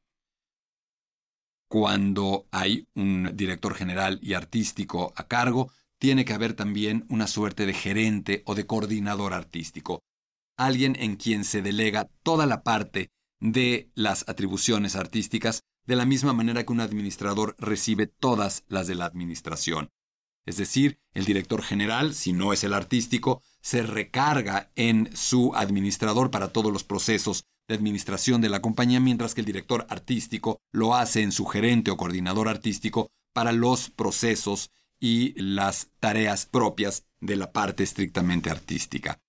Cuando 1.69 2.47
hay 2.51 2.87
un 2.95 3.33
director 3.35 3.75
general 3.75 4.21
y 4.23 4.35
artístico 4.35 5.13
a 5.17 5.27
cargo, 5.27 5.73
tiene 5.99 6.25
que 6.25 6.33
haber 6.33 6.55
también 6.55 7.07
una 7.09 7.27
suerte 7.27 7.67
de 7.67 7.75
gerente 7.75 8.43
o 8.47 8.55
de 8.55 8.67
coordinador 8.67 9.35
artístico, 9.35 10.01
alguien 10.57 10.97
en 10.99 11.17
quien 11.17 11.45
se 11.45 11.61
delega 11.61 12.09
toda 12.23 12.47
la 12.47 12.63
parte 12.63 13.11
de 13.41 13.91
las 13.95 14.29
atribuciones 14.29 14.95
artísticas 14.95 15.65
de 15.87 15.97
la 15.97 16.07
misma 16.07 16.33
manera 16.33 16.65
que 16.65 16.73
un 16.73 16.81
administrador 16.81 17.57
recibe 17.59 18.07
todas 18.07 18.65
las 18.69 18.87
de 18.87 18.95
la 18.95 19.07
administración. 19.07 19.91
Es 20.49 20.57
decir, 20.57 20.99
el 21.13 21.27
director 21.27 21.63
general, 21.63 22.15
si 22.15 22.33
no 22.33 22.55
es 22.55 22.65
el 22.65 22.73
artístico, 22.73 23.43
se 23.61 23.83
recarga 23.83 24.73
en 24.77 25.15
su 25.15 25.55
administrador 25.55 26.31
para 26.31 26.55
todos 26.55 26.73
los 26.73 26.85
procesos 26.85 27.45
de 27.69 27.75
administración 27.75 28.41
de 28.41 28.49
la 28.49 28.63
compañía, 28.63 28.99
mientras 28.99 29.35
que 29.35 29.43
el 29.43 29.47
director 29.47 29.87
artístico 29.91 30.63
lo 30.73 30.95
hace 30.95 31.21
en 31.21 31.33
su 31.33 31.45
gerente 31.45 31.91
o 31.91 31.99
coordinador 31.99 32.49
artístico 32.49 33.11
para 33.35 33.53
los 33.53 33.91
procesos 33.91 34.71
y 34.99 35.39
las 35.39 35.91
tareas 36.01 36.47
propias 36.47 37.05
de 37.21 37.37
la 37.37 37.53
parte 37.53 37.83
estrictamente 37.83 38.49
artística. 38.49 39.21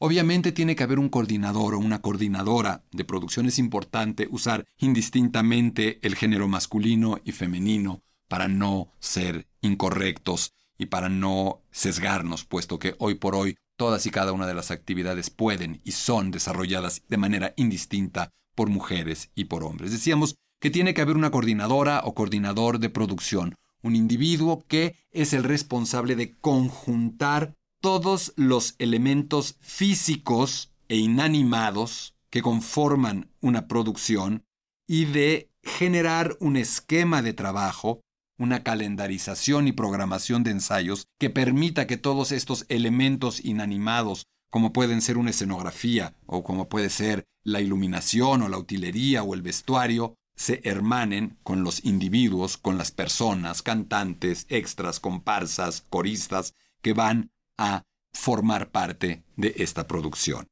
Obviamente 0.00 0.50
tiene 0.50 0.74
que 0.74 0.82
haber 0.82 0.98
un 0.98 1.10
coordinador 1.10 1.74
o 1.74 1.78
una 1.78 2.00
coordinadora 2.02 2.82
de 2.90 3.04
producción. 3.04 3.46
Es 3.46 3.60
importante 3.60 4.26
usar 4.32 4.66
indistintamente 4.78 6.00
el 6.02 6.16
género 6.16 6.48
masculino 6.48 7.20
y 7.24 7.30
femenino 7.30 8.02
para 8.34 8.48
no 8.48 8.88
ser 8.98 9.46
incorrectos 9.60 10.54
y 10.76 10.86
para 10.86 11.08
no 11.08 11.62
sesgarnos, 11.70 12.44
puesto 12.44 12.80
que 12.80 12.96
hoy 12.98 13.14
por 13.14 13.36
hoy 13.36 13.54
todas 13.76 14.06
y 14.06 14.10
cada 14.10 14.32
una 14.32 14.48
de 14.48 14.54
las 14.54 14.72
actividades 14.72 15.30
pueden 15.30 15.80
y 15.84 15.92
son 15.92 16.32
desarrolladas 16.32 17.02
de 17.08 17.16
manera 17.16 17.54
indistinta 17.56 18.30
por 18.56 18.70
mujeres 18.70 19.30
y 19.36 19.44
por 19.44 19.62
hombres. 19.62 19.92
Decíamos 19.92 20.34
que 20.60 20.70
tiene 20.70 20.94
que 20.94 21.02
haber 21.02 21.14
una 21.14 21.30
coordinadora 21.30 22.00
o 22.02 22.12
coordinador 22.12 22.80
de 22.80 22.90
producción, 22.90 23.54
un 23.82 23.94
individuo 23.94 24.64
que 24.66 24.96
es 25.12 25.32
el 25.32 25.44
responsable 25.44 26.16
de 26.16 26.34
conjuntar 26.36 27.54
todos 27.80 28.32
los 28.34 28.74
elementos 28.80 29.58
físicos 29.60 30.72
e 30.88 30.96
inanimados 30.96 32.16
que 32.30 32.42
conforman 32.42 33.30
una 33.40 33.68
producción 33.68 34.42
y 34.88 35.04
de 35.04 35.52
generar 35.62 36.36
un 36.40 36.56
esquema 36.56 37.22
de 37.22 37.32
trabajo 37.32 38.00
una 38.38 38.62
calendarización 38.62 39.68
y 39.68 39.72
programación 39.72 40.42
de 40.42 40.50
ensayos 40.50 41.06
que 41.18 41.30
permita 41.30 41.86
que 41.86 41.96
todos 41.96 42.32
estos 42.32 42.66
elementos 42.68 43.44
inanimados, 43.44 44.26
como 44.50 44.72
pueden 44.72 45.02
ser 45.02 45.18
una 45.18 45.30
escenografía 45.30 46.14
o 46.26 46.42
como 46.42 46.68
puede 46.68 46.90
ser 46.90 47.24
la 47.42 47.60
iluminación 47.60 48.42
o 48.42 48.48
la 48.48 48.58
utilería 48.58 49.22
o 49.22 49.34
el 49.34 49.42
vestuario, 49.42 50.16
se 50.36 50.60
hermanen 50.64 51.38
con 51.42 51.62
los 51.62 51.84
individuos, 51.84 52.56
con 52.56 52.76
las 52.76 52.90
personas, 52.90 53.62
cantantes, 53.62 54.46
extras, 54.48 54.98
comparsas, 54.98 55.84
coristas, 55.90 56.54
que 56.82 56.92
van 56.92 57.30
a 57.56 57.84
formar 58.12 58.70
parte 58.70 59.24
de 59.36 59.54
esta 59.58 59.86
producción. 59.86 60.46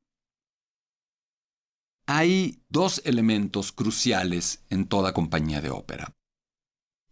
Hay 2.07 2.63
dos 2.69 3.03
elementos 3.05 3.73
cruciales 3.73 4.65
en 4.71 4.87
toda 4.87 5.13
compañía 5.13 5.61
de 5.61 5.71
ópera. 5.71 6.15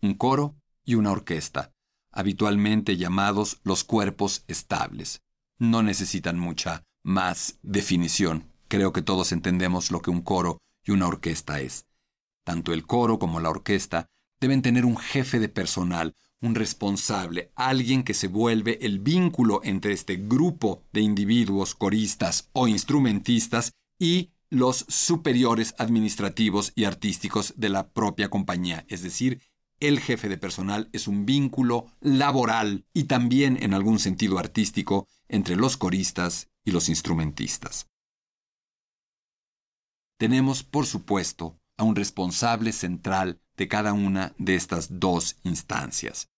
Un 0.02 0.14
coro 0.14 0.59
y 0.90 0.96
una 0.96 1.12
orquesta, 1.12 1.72
habitualmente 2.10 2.96
llamados 2.96 3.60
los 3.62 3.84
cuerpos 3.84 4.42
estables. 4.48 5.22
No 5.56 5.84
necesitan 5.84 6.36
mucha 6.36 6.84
más 7.04 7.60
definición. 7.62 8.50
Creo 8.66 8.92
que 8.92 9.00
todos 9.00 9.30
entendemos 9.30 9.92
lo 9.92 10.02
que 10.02 10.10
un 10.10 10.20
coro 10.20 10.58
y 10.84 10.90
una 10.90 11.06
orquesta 11.06 11.60
es. 11.60 11.86
Tanto 12.42 12.72
el 12.72 12.88
coro 12.88 13.20
como 13.20 13.38
la 13.38 13.50
orquesta 13.50 14.08
deben 14.40 14.62
tener 14.62 14.84
un 14.84 14.96
jefe 14.96 15.38
de 15.38 15.48
personal, 15.48 16.16
un 16.40 16.56
responsable, 16.56 17.52
alguien 17.54 18.02
que 18.02 18.14
se 18.14 18.26
vuelve 18.26 18.84
el 18.84 18.98
vínculo 18.98 19.60
entre 19.62 19.92
este 19.92 20.16
grupo 20.16 20.82
de 20.92 21.02
individuos, 21.02 21.76
coristas 21.76 22.48
o 22.52 22.66
instrumentistas 22.66 23.74
y 23.96 24.32
los 24.48 24.86
superiores 24.88 25.76
administrativos 25.78 26.72
y 26.74 26.82
artísticos 26.82 27.54
de 27.56 27.68
la 27.68 27.90
propia 27.90 28.28
compañía, 28.28 28.84
es 28.88 29.02
decir, 29.02 29.40
el 29.80 29.98
jefe 29.98 30.28
de 30.28 30.38
personal 30.38 30.88
es 30.92 31.08
un 31.08 31.26
vínculo 31.26 31.86
laboral 32.00 32.86
y 32.92 33.04
también 33.04 33.62
en 33.62 33.74
algún 33.74 33.98
sentido 33.98 34.38
artístico 34.38 35.08
entre 35.28 35.56
los 35.56 35.76
coristas 35.76 36.50
y 36.64 36.70
los 36.70 36.88
instrumentistas. 36.88 37.88
Tenemos, 40.18 40.62
por 40.62 40.86
supuesto, 40.86 41.58
a 41.78 41.84
un 41.84 41.96
responsable 41.96 42.72
central 42.72 43.40
de 43.56 43.68
cada 43.68 43.94
una 43.94 44.34
de 44.36 44.54
estas 44.54 45.00
dos 45.00 45.36
instancias. 45.44 46.28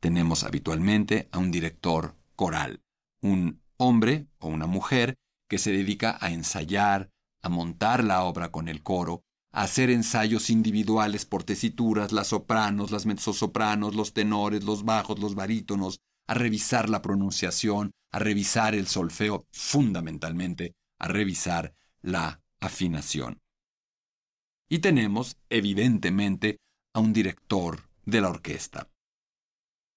Tenemos 0.00 0.44
habitualmente 0.44 1.28
a 1.32 1.38
un 1.38 1.50
director 1.50 2.14
coral, 2.36 2.80
un 3.20 3.60
hombre 3.76 4.28
o 4.38 4.48
una 4.48 4.66
mujer 4.66 5.16
que 5.48 5.58
se 5.58 5.72
dedica 5.72 6.16
a 6.20 6.30
ensayar, 6.30 7.10
a 7.42 7.48
montar 7.48 8.04
la 8.04 8.22
obra 8.22 8.52
con 8.52 8.68
el 8.68 8.82
coro, 8.82 9.24
hacer 9.62 9.90
ensayos 9.90 10.50
individuales 10.50 11.24
por 11.24 11.44
tesituras, 11.44 12.10
las 12.10 12.28
sopranos, 12.28 12.90
las 12.90 13.06
mezzosopranos, 13.06 13.94
los 13.94 14.12
tenores, 14.12 14.64
los 14.64 14.84
bajos, 14.84 15.20
los 15.20 15.36
barítonos, 15.36 16.00
a 16.26 16.34
revisar 16.34 16.90
la 16.90 17.02
pronunciación, 17.02 17.92
a 18.10 18.18
revisar 18.18 18.74
el 18.74 18.88
solfeo, 18.88 19.46
fundamentalmente 19.52 20.74
a 20.98 21.08
revisar 21.08 21.74
la 22.02 22.40
afinación. 22.60 23.40
Y 24.68 24.80
tenemos, 24.80 25.36
evidentemente, 25.50 26.58
a 26.92 27.00
un 27.00 27.12
director 27.12 27.88
de 28.04 28.20
la 28.20 28.30
orquesta. 28.30 28.88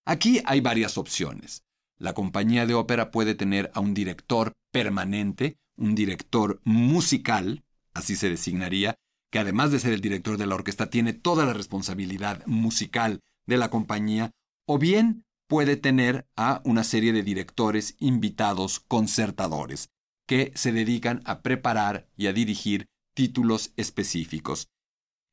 Aquí 0.05 0.41
hay 0.45 0.61
varias 0.61 0.97
opciones. 0.97 1.63
La 1.97 2.13
compañía 2.13 2.67
de 2.67 2.75
ópera 2.75 3.09
puede 3.09 3.33
tener 3.33 3.71
a 3.73 3.79
un 3.79 3.95
director 3.95 4.53
permanente, 4.71 5.57
un 5.77 5.95
director 5.95 6.61
musical, 6.63 7.63
así 7.93 8.15
se 8.15 8.29
designaría, 8.29 8.95
que 9.31 9.39
además 9.39 9.71
de 9.71 9.79
ser 9.79 9.93
el 9.93 10.01
director 10.01 10.37
de 10.37 10.47
la 10.47 10.55
orquesta 10.55 10.89
tiene 10.89 11.13
toda 11.13 11.45
la 11.45 11.53
responsabilidad 11.53 12.45
musical 12.45 13.21
de 13.45 13.57
la 13.57 13.69
compañía, 13.69 14.31
o 14.65 14.77
bien 14.77 15.25
puede 15.47 15.77
tener 15.77 16.27
a 16.35 16.61
una 16.65 16.83
serie 16.83 17.13
de 17.13 17.23
directores 17.23 17.95
invitados 17.99 18.79
concertadores, 18.79 19.89
que 20.27 20.51
se 20.55 20.71
dedican 20.71 21.21
a 21.25 21.41
preparar 21.41 22.09
y 22.17 22.27
a 22.27 22.33
dirigir 22.33 22.87
títulos 23.15 23.71
específicos. 23.77 24.67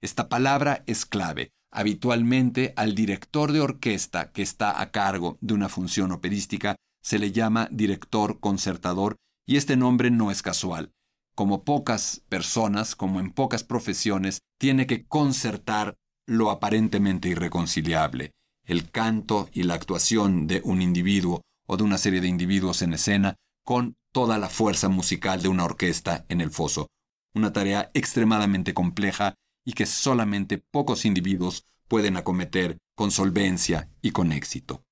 Esta 0.01 0.29
palabra 0.29 0.85
es 0.87 1.05
clave. 1.05 1.51
Habitualmente 1.73 2.73
al 2.77 2.95
director 2.95 3.51
de 3.51 3.61
orquesta 3.61 4.31
que 4.31 4.43
está 4.43 4.81
a 4.81 4.93
cargo 4.93 5.39
de 5.41 5.55
una 5.55 5.69
función 5.69 6.13
operística 6.13 6.77
se 7.03 7.19
le 7.19 7.33
llama 7.33 7.69
director 7.73 8.39
concertador 8.39 9.17
y 9.45 9.57
este 9.57 9.77
nombre 9.77 10.11
no 10.11 10.31
es 10.31 10.41
casual. 10.41 10.93
Como 11.35 11.65
pocas 11.65 12.23
personas, 12.29 12.95
como 12.95 13.21
en 13.21 13.33
pocas 13.33 13.65
profesiones, 13.65 14.41
tiene 14.59 14.87
que 14.87 15.07
concertar 15.07 15.97
lo 16.27 16.51
aparentemente 16.51 17.29
irreconciliable, 17.29 18.33
el 18.65 18.91
canto 18.91 19.49
y 19.53 19.65
la 19.65 19.75
actuación 19.75 20.47
de 20.47 20.63
un 20.65 20.81
individuo 20.81 21.43
o 21.67 21.77
de 21.77 21.83
una 21.83 21.99
serie 21.99 22.21
de 22.21 22.29
individuos 22.29 22.83
en 22.83 22.95
escena 22.95 23.37
con 23.65 23.97
toda 24.13 24.39
la 24.39 24.49
fuerza 24.49 24.89
musical 24.89 25.43
de 25.43 25.49
una 25.49 25.65
orquesta 25.65 26.25
en 26.29 26.41
el 26.41 26.51
foso, 26.51 26.89
una 27.35 27.53
tarea 27.53 27.91
extremadamente 27.95 28.73
compleja 28.75 29.35
y 29.65 29.73
que 29.73 29.87
solamente 29.87 30.59
pocos 30.59 31.05
individuos 31.05 31.67
pueden 31.89 32.17
acometer 32.17 32.79
con 32.95 33.11
solvencia 33.11 33.91
y 34.03 34.13
con 34.13 34.33
éxito. 34.33 34.83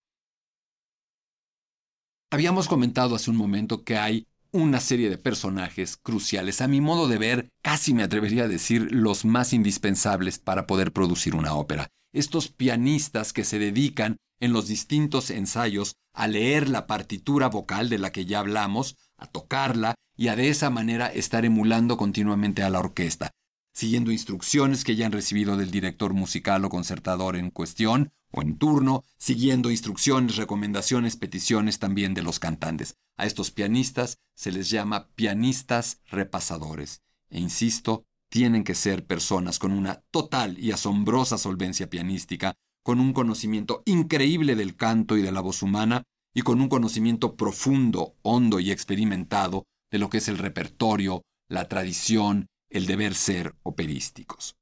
Habíamos 2.30 2.66
comentado 2.66 3.14
hace 3.14 3.30
un 3.30 3.36
momento 3.36 3.84
que 3.84 3.98
hay 3.98 4.26
una 4.52 4.80
serie 4.80 5.10
de 5.10 5.18
personajes 5.18 5.96
cruciales, 5.96 6.60
a 6.60 6.68
mi 6.68 6.80
modo 6.80 7.08
de 7.08 7.18
ver, 7.18 7.48
casi 7.62 7.94
me 7.94 8.02
atrevería 8.02 8.44
a 8.44 8.48
decir 8.48 8.92
los 8.92 9.24
más 9.24 9.52
indispensables 9.52 10.38
para 10.38 10.66
poder 10.66 10.92
producir 10.92 11.34
una 11.34 11.54
ópera. 11.54 11.88
Estos 12.12 12.48
pianistas 12.48 13.32
que 13.32 13.44
se 13.44 13.58
dedican 13.58 14.16
en 14.40 14.52
los 14.52 14.68
distintos 14.68 15.30
ensayos 15.30 15.96
a 16.12 16.28
leer 16.28 16.68
la 16.68 16.86
partitura 16.86 17.48
vocal 17.48 17.88
de 17.88 17.98
la 17.98 18.12
que 18.12 18.26
ya 18.26 18.40
hablamos, 18.40 18.96
a 19.16 19.26
tocarla 19.26 19.94
y 20.16 20.28
a 20.28 20.36
de 20.36 20.50
esa 20.50 20.68
manera 20.68 21.06
estar 21.06 21.44
emulando 21.44 21.96
continuamente 21.96 22.62
a 22.62 22.70
la 22.70 22.80
orquesta 22.80 23.30
siguiendo 23.72 24.10
instrucciones 24.10 24.84
que 24.84 24.96
ya 24.96 25.06
han 25.06 25.12
recibido 25.12 25.56
del 25.56 25.70
director 25.70 26.12
musical 26.12 26.64
o 26.64 26.68
concertador 26.68 27.36
en 27.36 27.50
cuestión 27.50 28.12
o 28.32 28.42
en 28.42 28.58
turno, 28.58 29.04
siguiendo 29.18 29.70
instrucciones, 29.70 30.36
recomendaciones, 30.36 31.16
peticiones 31.16 31.78
también 31.78 32.14
de 32.14 32.22
los 32.22 32.38
cantantes. 32.38 32.96
A 33.16 33.26
estos 33.26 33.50
pianistas 33.50 34.18
se 34.34 34.50
les 34.50 34.70
llama 34.70 35.08
pianistas 35.14 36.00
repasadores. 36.06 37.02
E 37.30 37.38
insisto, 37.38 38.04
tienen 38.28 38.64
que 38.64 38.74
ser 38.74 39.06
personas 39.06 39.58
con 39.58 39.72
una 39.72 40.02
total 40.10 40.58
y 40.58 40.72
asombrosa 40.72 41.38
solvencia 41.38 41.88
pianística, 41.88 42.54
con 42.82 42.98
un 42.98 43.12
conocimiento 43.12 43.82
increíble 43.84 44.56
del 44.56 44.74
canto 44.74 45.16
y 45.16 45.22
de 45.22 45.30
la 45.30 45.40
voz 45.40 45.62
humana, 45.62 46.02
y 46.34 46.42
con 46.42 46.60
un 46.60 46.68
conocimiento 46.68 47.36
profundo, 47.36 48.16
hondo 48.22 48.58
y 48.58 48.70
experimentado 48.70 49.66
de 49.90 49.98
lo 49.98 50.08
que 50.08 50.18
es 50.18 50.28
el 50.28 50.38
repertorio, 50.38 51.22
la 51.48 51.68
tradición 51.68 52.48
el 52.72 52.86
deber 52.86 53.14
ser 53.14 53.54
operísticos. 53.62 54.56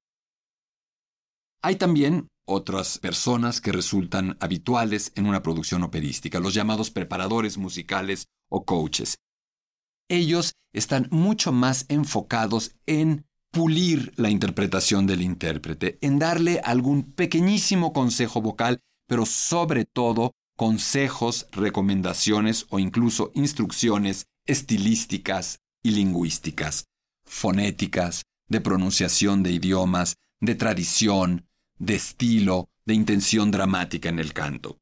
Hay 1.62 1.76
también 1.76 2.28
otras 2.50 2.98
personas 2.98 3.60
que 3.60 3.72
resultan 3.72 4.36
habituales 4.40 5.12
en 5.14 5.26
una 5.26 5.42
producción 5.42 5.82
operística, 5.82 6.40
los 6.40 6.54
llamados 6.54 6.90
preparadores 6.90 7.56
musicales 7.58 8.26
o 8.48 8.64
coaches. 8.64 9.16
Ellos 10.08 10.54
están 10.72 11.08
mucho 11.10 11.52
más 11.52 11.86
enfocados 11.88 12.72
en 12.86 13.24
pulir 13.52 14.12
la 14.16 14.30
interpretación 14.30 15.06
del 15.06 15.22
intérprete, 15.22 15.98
en 16.00 16.18
darle 16.18 16.60
algún 16.64 17.12
pequeñísimo 17.12 17.92
consejo 17.92 18.42
vocal, 18.42 18.80
pero 19.06 19.26
sobre 19.26 19.84
todo 19.84 20.32
consejos, 20.56 21.46
recomendaciones 21.52 22.66
o 22.70 22.78
incluso 22.78 23.30
instrucciones 23.34 24.26
estilísticas 24.46 25.60
y 25.82 25.92
lingüísticas 25.92 26.90
fonéticas, 27.30 28.24
de 28.48 28.60
pronunciación 28.60 29.42
de 29.42 29.52
idiomas, 29.52 30.16
de 30.40 30.56
tradición, 30.56 31.46
de 31.80 31.96
estilo, 31.96 32.68
de 32.84 32.94
intención 32.94 33.50
dramática 33.50 34.08
en 34.08 34.20
el 34.20 34.32
canto. 34.32 34.78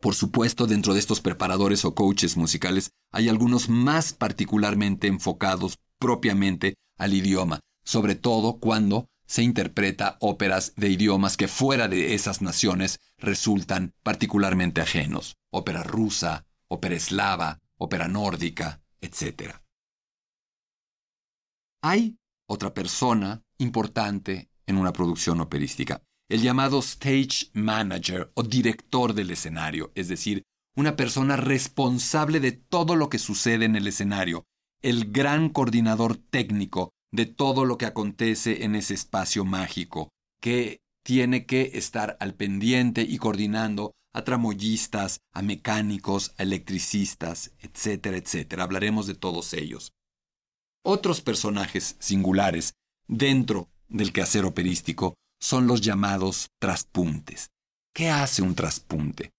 Por 0.00 0.14
supuesto, 0.14 0.66
dentro 0.66 0.94
de 0.94 1.00
estos 1.00 1.20
preparadores 1.20 1.84
o 1.84 1.94
coaches 1.94 2.36
musicales 2.36 2.90
hay 3.10 3.28
algunos 3.28 3.68
más 3.68 4.12
particularmente 4.12 5.06
enfocados 5.06 5.78
propiamente 5.98 6.74
al 6.98 7.14
idioma, 7.14 7.60
sobre 7.84 8.14
todo 8.14 8.58
cuando 8.58 9.06
se 9.26 9.42
interpreta 9.42 10.18
óperas 10.20 10.74
de 10.76 10.90
idiomas 10.90 11.36
que 11.36 11.48
fuera 11.48 11.88
de 11.88 12.14
esas 12.14 12.42
naciones 12.42 13.00
resultan 13.16 13.94
particularmente 14.02 14.80
ajenos, 14.80 15.36
ópera 15.50 15.82
rusa, 15.82 16.44
ópera 16.68 16.96
eslava, 16.96 17.60
ópera 17.78 18.08
nórdica, 18.08 18.82
etc. 19.00 19.54
Hay 21.80 22.18
otra 22.46 22.74
persona 22.74 23.42
importante 23.58 24.50
en 24.66 24.78
una 24.78 24.92
producción 24.92 25.40
operística, 25.40 26.02
el 26.28 26.42
llamado 26.42 26.78
stage 26.78 27.50
manager 27.52 28.30
o 28.34 28.42
director 28.42 29.14
del 29.14 29.30
escenario, 29.30 29.92
es 29.94 30.08
decir, 30.08 30.42
una 30.74 30.96
persona 30.96 31.36
responsable 31.36 32.40
de 32.40 32.52
todo 32.52 32.96
lo 32.96 33.08
que 33.08 33.18
sucede 33.18 33.66
en 33.66 33.76
el 33.76 33.86
escenario, 33.86 34.44
el 34.80 35.12
gran 35.12 35.50
coordinador 35.50 36.16
técnico 36.16 36.90
de 37.12 37.26
todo 37.26 37.64
lo 37.64 37.76
que 37.76 37.86
acontece 37.86 38.64
en 38.64 38.74
ese 38.74 38.94
espacio 38.94 39.44
mágico, 39.44 40.08
que 40.40 40.80
tiene 41.04 41.44
que 41.44 41.72
estar 41.74 42.16
al 42.20 42.34
pendiente 42.34 43.02
y 43.02 43.18
coordinando 43.18 43.92
a 44.14 44.24
tramoyistas, 44.24 45.20
a 45.32 45.42
mecánicos, 45.42 46.34
a 46.38 46.44
electricistas, 46.44 47.52
etcétera, 47.58 48.16
etcétera. 48.16 48.62
Hablaremos 48.62 49.06
de 49.06 49.14
todos 49.14 49.52
ellos 49.52 49.92
otros 50.82 51.20
personajes 51.20 51.96
singulares 52.00 52.74
dentro 53.06 53.68
del 53.92 54.12
quehacer 54.12 54.44
operístico 54.44 55.14
son 55.40 55.66
los 55.66 55.80
llamados 55.80 56.48
traspuntes. 56.60 57.50
¿Qué 57.94 58.10
hace 58.10 58.42
un 58.42 58.54
traspunte? 58.54 59.32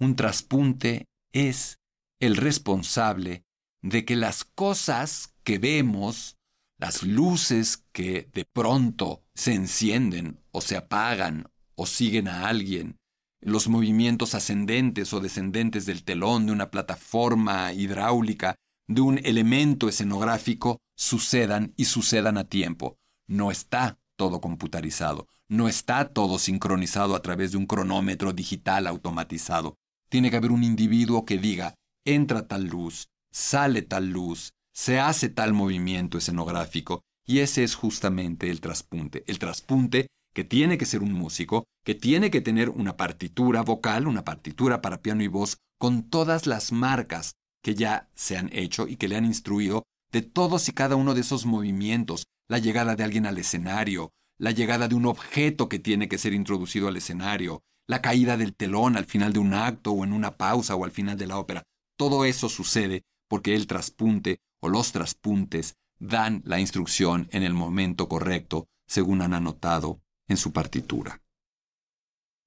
Un 0.00 0.16
traspunte 0.16 1.06
es 1.32 1.78
el 2.20 2.36
responsable 2.36 3.42
de 3.82 4.04
que 4.04 4.16
las 4.16 4.44
cosas 4.44 5.34
que 5.44 5.58
vemos, 5.58 6.36
las 6.78 7.02
luces 7.02 7.84
que 7.92 8.28
de 8.32 8.44
pronto 8.44 9.22
se 9.34 9.54
encienden 9.54 10.40
o 10.50 10.60
se 10.60 10.76
apagan 10.76 11.50
o 11.74 11.86
siguen 11.86 12.28
a 12.28 12.48
alguien, 12.48 12.96
los 13.40 13.68
movimientos 13.68 14.34
ascendentes 14.34 15.12
o 15.12 15.20
descendentes 15.20 15.86
del 15.86 16.02
telón 16.02 16.46
de 16.46 16.52
una 16.52 16.70
plataforma 16.70 17.72
hidráulica, 17.72 18.56
de 18.88 19.00
un 19.00 19.18
elemento 19.18 19.88
escenográfico, 19.88 20.78
sucedan 20.96 21.72
y 21.76 21.84
sucedan 21.84 22.38
a 22.38 22.44
tiempo. 22.44 22.96
No 23.28 23.50
está 23.50 23.97
todo 24.18 24.40
computarizado, 24.40 25.28
no 25.48 25.68
está 25.68 26.08
todo 26.08 26.38
sincronizado 26.38 27.14
a 27.14 27.22
través 27.22 27.52
de 27.52 27.56
un 27.56 27.66
cronómetro 27.66 28.32
digital 28.32 28.86
automatizado. 28.86 29.76
Tiene 30.10 30.30
que 30.30 30.36
haber 30.36 30.50
un 30.50 30.64
individuo 30.64 31.24
que 31.24 31.38
diga, 31.38 31.74
entra 32.04 32.48
tal 32.48 32.64
luz, 32.66 33.06
sale 33.30 33.82
tal 33.82 34.10
luz, 34.10 34.50
se 34.74 34.98
hace 34.98 35.28
tal 35.28 35.52
movimiento 35.52 36.18
escenográfico, 36.18 37.02
y 37.24 37.38
ese 37.38 37.62
es 37.62 37.76
justamente 37.76 38.50
el 38.50 38.60
traspunte. 38.60 39.22
El 39.26 39.38
traspunte 39.38 40.08
que 40.34 40.44
tiene 40.44 40.78
que 40.78 40.86
ser 40.86 41.02
un 41.02 41.12
músico, 41.12 41.64
que 41.84 41.94
tiene 41.94 42.30
que 42.30 42.40
tener 42.40 42.70
una 42.70 42.96
partitura 42.96 43.62
vocal, 43.62 44.08
una 44.08 44.24
partitura 44.24 44.82
para 44.82 45.00
piano 45.00 45.22
y 45.22 45.28
voz, 45.28 45.58
con 45.78 46.02
todas 46.10 46.46
las 46.46 46.72
marcas 46.72 47.34
que 47.62 47.74
ya 47.74 48.08
se 48.14 48.36
han 48.36 48.50
hecho 48.52 48.88
y 48.88 48.96
que 48.96 49.08
le 49.08 49.16
han 49.16 49.24
instruido 49.24 49.84
de 50.10 50.22
todos 50.22 50.68
y 50.68 50.72
cada 50.72 50.96
uno 50.96 51.14
de 51.14 51.20
esos 51.20 51.44
movimientos, 51.44 52.26
la 52.48 52.58
llegada 52.58 52.96
de 52.96 53.04
alguien 53.04 53.26
al 53.26 53.38
escenario, 53.38 54.12
la 54.38 54.50
llegada 54.52 54.88
de 54.88 54.94
un 54.94 55.06
objeto 55.06 55.68
que 55.68 55.78
tiene 55.78 56.08
que 56.08 56.18
ser 56.18 56.32
introducido 56.32 56.88
al 56.88 56.96
escenario, 56.96 57.62
la 57.86 58.02
caída 58.02 58.36
del 58.36 58.54
telón 58.54 58.96
al 58.96 59.04
final 59.04 59.32
de 59.32 59.38
un 59.38 59.54
acto 59.54 59.92
o 59.92 60.04
en 60.04 60.12
una 60.12 60.36
pausa 60.36 60.74
o 60.74 60.84
al 60.84 60.90
final 60.90 61.18
de 61.18 61.26
la 61.26 61.38
ópera. 61.38 61.62
Todo 61.96 62.24
eso 62.24 62.48
sucede 62.48 63.02
porque 63.28 63.54
el 63.54 63.66
traspunte 63.66 64.40
o 64.60 64.68
los 64.68 64.92
traspuntes 64.92 65.74
dan 65.98 66.42
la 66.44 66.60
instrucción 66.60 67.28
en 67.32 67.42
el 67.42 67.54
momento 67.54 68.08
correcto, 68.08 68.66
según 68.86 69.22
han 69.22 69.34
anotado 69.34 70.00
en 70.28 70.36
su 70.36 70.52
partitura. 70.52 71.20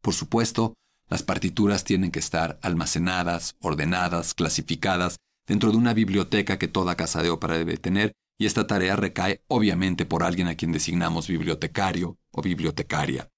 Por 0.01 0.13
supuesto, 0.13 0.73
las 1.09 1.23
partituras 1.23 1.83
tienen 1.83 2.11
que 2.11 2.19
estar 2.19 2.57
almacenadas, 2.61 3.55
ordenadas, 3.59 4.33
clasificadas 4.33 5.17
dentro 5.45 5.71
de 5.71 5.77
una 5.77 5.93
biblioteca 5.93 6.57
que 6.57 6.67
toda 6.67 6.95
casa 6.95 7.21
de 7.21 7.29
ópera 7.29 7.57
debe 7.57 7.77
tener, 7.77 8.13
y 8.37 8.45
esta 8.45 8.67
tarea 8.67 8.95
recae 8.95 9.43
obviamente 9.47 10.05
por 10.05 10.23
alguien 10.23 10.47
a 10.47 10.55
quien 10.55 10.71
designamos 10.71 11.27
bibliotecario 11.27 12.17
o 12.31 12.41
bibliotecaria. 12.41 13.29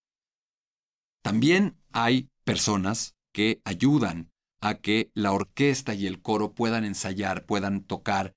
También 1.21 1.77
hay 1.91 2.29
personas 2.43 3.15
que 3.32 3.62
ayudan 3.65 4.32
a 4.62 4.75
que 4.75 5.12
la 5.13 5.32
orquesta 5.32 5.93
y 5.93 6.08
el 6.08 6.21
coro 6.21 6.53
puedan 6.53 6.86
ensayar, 6.86 7.45
puedan 7.45 7.84
tocar, 7.84 8.34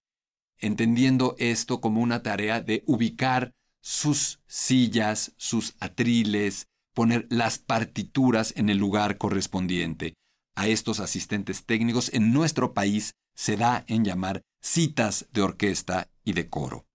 entendiendo 0.59 1.37
esto 1.39 1.81
como 1.81 2.01
una 2.01 2.23
tarea 2.23 2.61
de 2.61 2.83
ubicar 2.87 3.53
sus 3.81 4.41
sillas, 4.47 5.35
sus 5.37 5.77
atriles, 5.79 6.67
poner 6.95 7.27
las 7.31 7.59
partituras 7.59 8.55
en 8.57 8.71
el 8.71 8.79
lugar 8.79 9.19
correspondiente. 9.19 10.15
A 10.57 10.67
estos 10.67 10.99
asistentes 10.99 11.65
técnicos 11.65 12.13
en 12.13 12.33
nuestro 12.33 12.73
país 12.73 13.13
se 13.35 13.57
da 13.57 13.85
en 13.87 14.05
llamar 14.05 14.43
citas 14.61 15.27
de 15.33 15.43
orquesta 15.43 16.09
y 16.27 16.35
de 16.35 16.51
coro. 16.51 16.87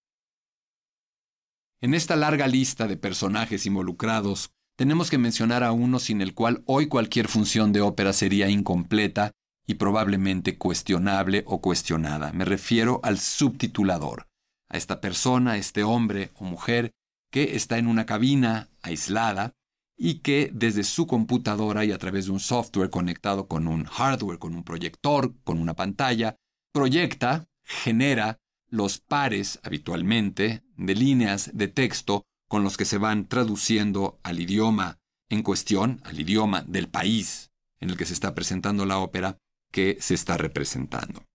En 1.82 1.96
esta 1.96 2.15
larga 2.15 2.46
lista 2.46 2.88
de 2.88 2.98
personajes 2.98 3.65
involucrados, 3.65 4.52
tenemos 4.78 5.10
que 5.10 5.17
mencionar 5.17 5.63
a 5.63 5.72
uno 5.72 5.98
sin 5.98 6.22
el 6.22 6.36
cual 6.36 6.62
hoy 6.67 6.88
cualquier 6.88 7.28
función 7.28 7.74
de 7.74 7.82
ópera 7.82 8.13
sería 8.13 8.50
incompleta 8.50 9.32
y 9.65 9.76
probablemente 9.76 10.58
cuestionable 10.58 11.44
o 11.48 11.62
cuestionada. 11.62 12.34
Me 12.34 12.46
refiero 12.46 13.00
al 13.04 13.17
subtitulador 13.17 14.28
a 14.70 14.78
esta 14.78 15.02
persona, 15.02 15.58
este 15.58 15.84
hombre 15.84 16.32
o 16.36 16.44
mujer, 16.44 16.91
que 17.32 17.56
está 17.56 17.78
en 17.78 17.88
una 17.88 18.06
cabina 18.06 18.70
aislada 18.82 19.54
y 19.98 20.20
que 20.20 20.50
desde 20.54 20.84
su 20.84 21.08
computadora 21.08 21.86
y 21.86 21.91
a 21.91 21.98
través 21.98 22.26
de 22.26 22.32
un 22.32 22.39
software 22.39 22.89
conectado 22.89 23.48
con 23.48 23.67
un 23.67 23.86
hardware, 23.86 24.39
con 24.39 24.56
un 24.56 24.63
proyector, 24.63 25.34
con 25.44 25.60
una 25.60 25.76
pantalla, 25.76 26.36
proyecta, 26.74 27.48
genera 27.63 28.40
los 28.71 28.99
pares 28.99 29.60
habitualmente 29.63 30.63
de 30.77 30.95
líneas 30.95 31.51
de 31.53 31.67
texto 31.67 32.23
con 32.47 32.63
los 32.63 32.77
que 32.77 32.86
se 32.86 32.97
van 32.97 33.27
traduciendo 33.27 34.19
al 34.23 34.39
idioma 34.39 34.97
en 35.29 35.43
cuestión, 35.43 36.01
al 36.03 36.19
idioma 36.19 36.63
del 36.63 36.88
país 36.89 37.51
en 37.79 37.89
el 37.89 37.97
que 37.97 38.05
se 38.05 38.13
está 38.13 38.34
presentando 38.34 38.86
la 38.86 38.97
ópera 38.99 39.38
que 39.71 39.97
se 39.99 40.13
está 40.13 40.38
representando. 40.38 41.25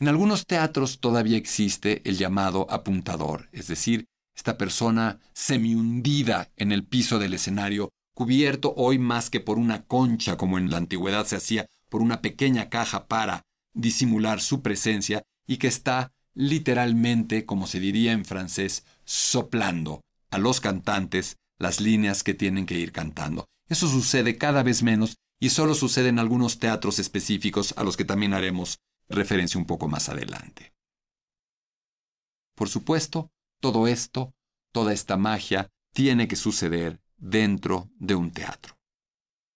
En 0.00 0.08
algunos 0.08 0.46
teatros 0.46 1.00
todavía 1.00 1.36
existe 1.36 2.02
el 2.08 2.18
llamado 2.18 2.66
apuntador, 2.70 3.48
es 3.52 3.66
decir, 3.66 4.06
esta 4.36 4.56
persona 4.56 5.18
semi-hundida 5.32 6.50
en 6.56 6.70
el 6.70 6.84
piso 6.84 7.18
del 7.18 7.34
escenario, 7.34 7.90
cubierto 8.14 8.74
hoy 8.76 8.98
más 8.98 9.30
que 9.30 9.40
por 9.40 9.58
una 9.58 9.84
concha 9.84 10.36
como 10.36 10.58
en 10.58 10.70
la 10.70 10.76
antigüedad 10.76 11.26
se 11.26 11.36
hacía, 11.36 11.66
por 11.88 12.00
una 12.00 12.20
pequeña 12.20 12.68
caja 12.68 13.06
para 13.06 13.42
disimular 13.74 14.40
su 14.40 14.62
presencia 14.62 15.22
y 15.48 15.56
que 15.56 15.66
está 15.66 16.12
literalmente, 16.34 17.44
como 17.44 17.66
se 17.66 17.80
diría 17.80 18.12
en 18.12 18.24
francés, 18.24 18.84
soplando 19.04 20.02
a 20.30 20.38
los 20.38 20.60
cantantes 20.60 21.38
las 21.58 21.80
líneas 21.80 22.22
que 22.22 22.34
tienen 22.34 22.66
que 22.66 22.78
ir 22.78 22.92
cantando. 22.92 23.46
Eso 23.68 23.88
sucede 23.88 24.38
cada 24.38 24.62
vez 24.62 24.84
menos 24.84 25.16
y 25.40 25.50
solo 25.50 25.74
sucede 25.74 26.10
en 26.10 26.20
algunos 26.20 26.58
teatros 26.60 27.00
específicos 27.00 27.74
a 27.76 27.82
los 27.82 27.96
que 27.96 28.04
también 28.04 28.34
haremos 28.34 28.78
referencia 29.08 29.58
un 29.58 29.66
poco 29.66 29.88
más 29.88 30.08
adelante. 30.08 30.72
Por 32.54 32.68
supuesto, 32.68 33.30
todo 33.60 33.86
esto, 33.86 34.32
toda 34.72 34.92
esta 34.92 35.16
magia, 35.16 35.68
tiene 35.92 36.28
que 36.28 36.36
suceder 36.36 37.00
dentro 37.16 37.88
de 37.98 38.14
un 38.14 38.30
teatro. 38.30 38.76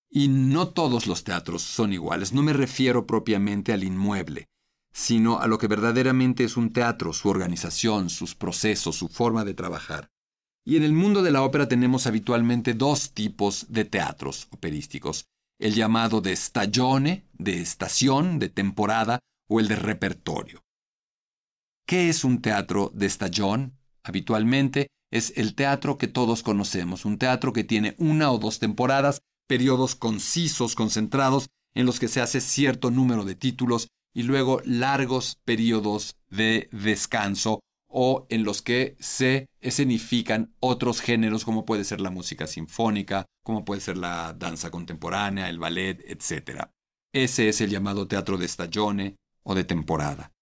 Y 0.09 0.29
no 0.29 0.69
todos 0.69 1.07
los 1.07 1.25
teatros 1.25 1.63
son 1.63 1.93
iguales, 1.93 2.33
no 2.33 2.43
me 2.43 2.53
refiero 2.53 3.07
propiamente 3.07 3.73
al 3.73 3.85
inmueble, 3.85 4.49
sino 4.93 5.41
a 5.41 5.47
lo 5.47 5.59
que 5.59 5.67
verdaderamente 5.67 6.45
es 6.45 6.57
un 6.57 6.73
teatro, 6.73 7.13
su 7.13 7.29
organización, 7.29 8.11
sus 8.11 8.35
procesos, 8.35 8.97
su 8.97 9.09
forma 9.09 9.45
de 9.45 9.55
trabajar. 9.55 10.11
Y 10.65 10.77
en 10.77 10.85
el 10.85 10.93
mundo 10.93 11.23
de 11.23 11.33
la 11.33 11.43
ópera 11.43 11.67
tenemos 11.67 12.07
habitualmente 12.07 12.75
dos 12.75 13.13
tipos 13.13 13.67
de 13.69 13.85
teatros 13.85 14.49
operísticos, 14.51 15.27
el 15.59 15.75
llamado 15.75 16.21
de 16.21 16.37
stagione, 16.37 17.27
de 17.33 17.61
estación, 17.61 18.39
de 18.39 18.49
temporada, 18.49 19.19
o 19.49 19.61
el 19.61 19.69
de 19.69 19.77
repertorio. 19.77 20.63
¿Qué 21.87 22.09
es 22.09 22.25
un 22.25 22.41
teatro 22.41 22.91
de 22.95 23.07
estallón? 23.07 23.77
Habitualmente 24.03 24.89
es 25.11 25.33
el 25.37 25.55
teatro 25.55 25.99
que 25.99 26.09
todos 26.09 26.43
conocemos, 26.43 27.05
un 27.05 27.19
teatro 27.19 27.53
que 27.53 27.65
tiene 27.65 27.95
una 27.99 28.31
o 28.31 28.39
dos 28.39 28.59
temporadas, 28.59 29.21
periodos 29.47 29.95
concisos, 29.95 30.75
concentrados, 30.75 31.49
en 31.75 31.87
los 31.87 32.01
que 32.01 32.09
se 32.09 32.21
hace 32.21 32.41
cierto 32.41 32.91
número 32.91 33.25
de 33.25 33.35
títulos 33.35 33.89
y 34.15 34.25
luego 34.25 34.61
largos 34.65 35.39
periodos 35.45 36.17
de 36.31 36.69
descanso 36.73 37.61
o 37.89 38.27
en 38.31 38.43
los 38.43 38.63
que 38.63 38.97
se 38.99 39.49
escenifican 39.61 40.55
otros 40.61 41.01
géneros 41.01 41.45
como 41.45 41.67
puede 41.67 41.85
ser 41.85 42.01
la 42.01 42.11
música 42.11 42.47
sinfónica, 42.47 43.27
como 43.45 43.65
puede 43.65 43.83
ser 43.83 43.99
la 43.99 44.33
danza 44.33 44.71
contemporánea, 44.71 45.49
el 45.49 45.59
ballet, 45.59 46.03
etc. 46.07 46.69
Ese 47.13 47.49
es 47.49 47.61
el 47.61 47.71
llamado 47.71 48.09
teatro 48.09 48.39
de 48.39 48.49
stagione 48.49 49.17
o 49.43 49.55
de 49.55 49.65
temporada. 49.65 50.33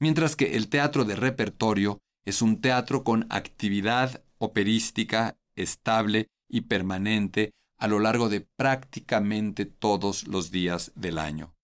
Mientras 0.00 0.36
que 0.36 0.56
el 0.56 0.68
teatro 0.68 1.04
de 1.04 1.16
repertorio 1.16 1.98
es 2.24 2.40
un 2.40 2.60
teatro 2.60 3.02
con 3.02 3.26
actividad 3.30 4.22
operística 4.38 5.36
estable 5.56 6.28
y 6.48 6.62
permanente 6.62 7.50
a 7.78 7.88
lo 7.88 7.98
largo 7.98 8.28
de 8.28 8.42
prácticamente 8.56 9.66
todos 9.66 10.26
los 10.28 10.52
días 10.52 10.92
del 10.94 11.18
año. 11.18 11.57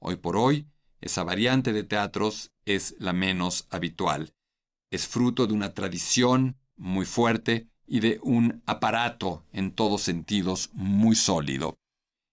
Hoy 0.00 0.16
por 0.16 0.36
hoy, 0.36 0.66
esa 1.00 1.24
variante 1.24 1.72
de 1.72 1.84
teatros 1.84 2.52
es 2.64 2.94
la 2.98 3.12
menos 3.12 3.66
habitual. 3.70 4.32
Es 4.90 5.06
fruto 5.06 5.46
de 5.46 5.54
una 5.54 5.74
tradición 5.74 6.56
muy 6.76 7.04
fuerte 7.04 7.68
y 7.86 8.00
de 8.00 8.20
un 8.22 8.62
aparato 8.66 9.44
en 9.52 9.72
todos 9.72 10.02
sentidos 10.02 10.70
muy 10.72 11.16
sólido. 11.16 11.76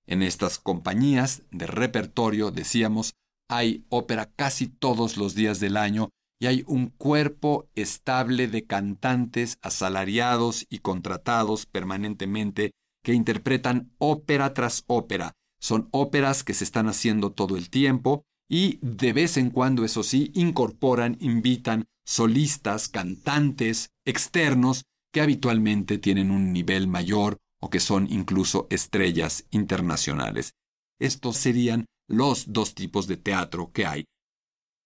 En 0.05 0.21
estas 0.21 0.59
compañías 0.59 1.41
de 1.51 1.65
repertorio, 1.65 2.51
decíamos, 2.51 3.13
hay 3.49 3.85
ópera 3.89 4.31
casi 4.35 4.67
todos 4.67 5.17
los 5.17 5.33
días 5.33 5.59
del 5.59 5.77
año 5.77 6.09
y 6.39 6.47
hay 6.47 6.63
un 6.67 6.87
cuerpo 6.89 7.67
estable 7.75 8.47
de 8.47 8.65
cantantes 8.65 9.57
asalariados 9.61 10.65
y 10.69 10.79
contratados 10.79 11.65
permanentemente 11.65 12.71
que 13.03 13.13
interpretan 13.13 13.91
ópera 13.97 14.53
tras 14.53 14.83
ópera. 14.87 15.33
Son 15.65 15.89
óperas 15.89 16.43
que 16.43 16.53
se 16.53 16.63
están 16.63 16.87
haciendo 16.87 17.31
todo 17.31 17.57
el 17.57 17.71
tiempo 17.71 18.23
y 18.47 18.77
de 18.83 19.13
vez 19.13 19.35
en 19.35 19.49
cuando, 19.49 19.83
eso 19.83 20.03
sí, 20.03 20.29
incorporan, 20.35 21.17
invitan 21.19 21.85
solistas, 22.05 22.87
cantantes 22.87 23.89
externos 24.05 24.83
que 25.11 25.21
habitualmente 25.21 25.97
tienen 25.97 26.29
un 26.29 26.53
nivel 26.53 26.87
mayor 26.87 27.37
o 27.59 27.71
que 27.71 27.79
son 27.79 28.05
incluso 28.11 28.67
estrellas 28.69 29.47
internacionales. 29.49 30.53
Estos 30.99 31.37
serían 31.37 31.87
los 32.07 32.53
dos 32.53 32.75
tipos 32.75 33.07
de 33.07 33.17
teatro 33.17 33.71
que 33.71 33.87
hay. 33.87 34.05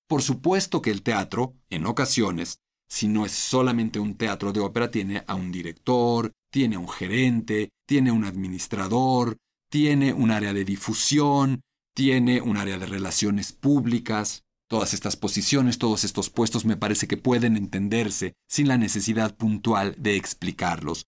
Por 0.07 0.21
supuesto 0.21 0.81
que 0.81 0.91
el 0.91 1.03
teatro, 1.03 1.55
en 1.69 1.87
ocasiones, 1.87 2.59
si 2.87 3.09
no 3.09 3.25
es 3.25 3.33
solamente 3.33 3.99
un 3.99 4.15
teatro 4.15 4.53
de 4.53 4.61
ópera, 4.61 4.89
tiene 4.89 5.25
a 5.27 5.35
un 5.35 5.51
director, 5.51 6.31
tiene 6.49 6.77
a 6.77 6.79
un 6.79 6.87
gerente, 6.87 7.67
tiene 7.85 8.13
un 8.13 8.23
administrador, 8.23 9.35
tiene 9.69 10.13
un 10.13 10.31
área 10.31 10.53
de 10.53 10.65
difusión, 10.65 11.61
tiene 11.95 12.41
un 12.41 12.57
área 12.57 12.77
de 12.77 12.85
relaciones 12.85 13.53
públicas. 13.53 14.43
Todas 14.67 14.93
estas 14.93 15.15
posiciones, 15.15 15.79
todos 15.79 16.03
estos 16.03 16.29
puestos 16.29 16.65
me 16.65 16.77
parece 16.77 17.07
que 17.07 17.17
pueden 17.17 17.57
entenderse 17.57 18.33
sin 18.47 18.67
la 18.67 18.77
necesidad 18.77 19.35
puntual 19.35 19.95
de 19.97 20.15
explicarlos. 20.15 21.05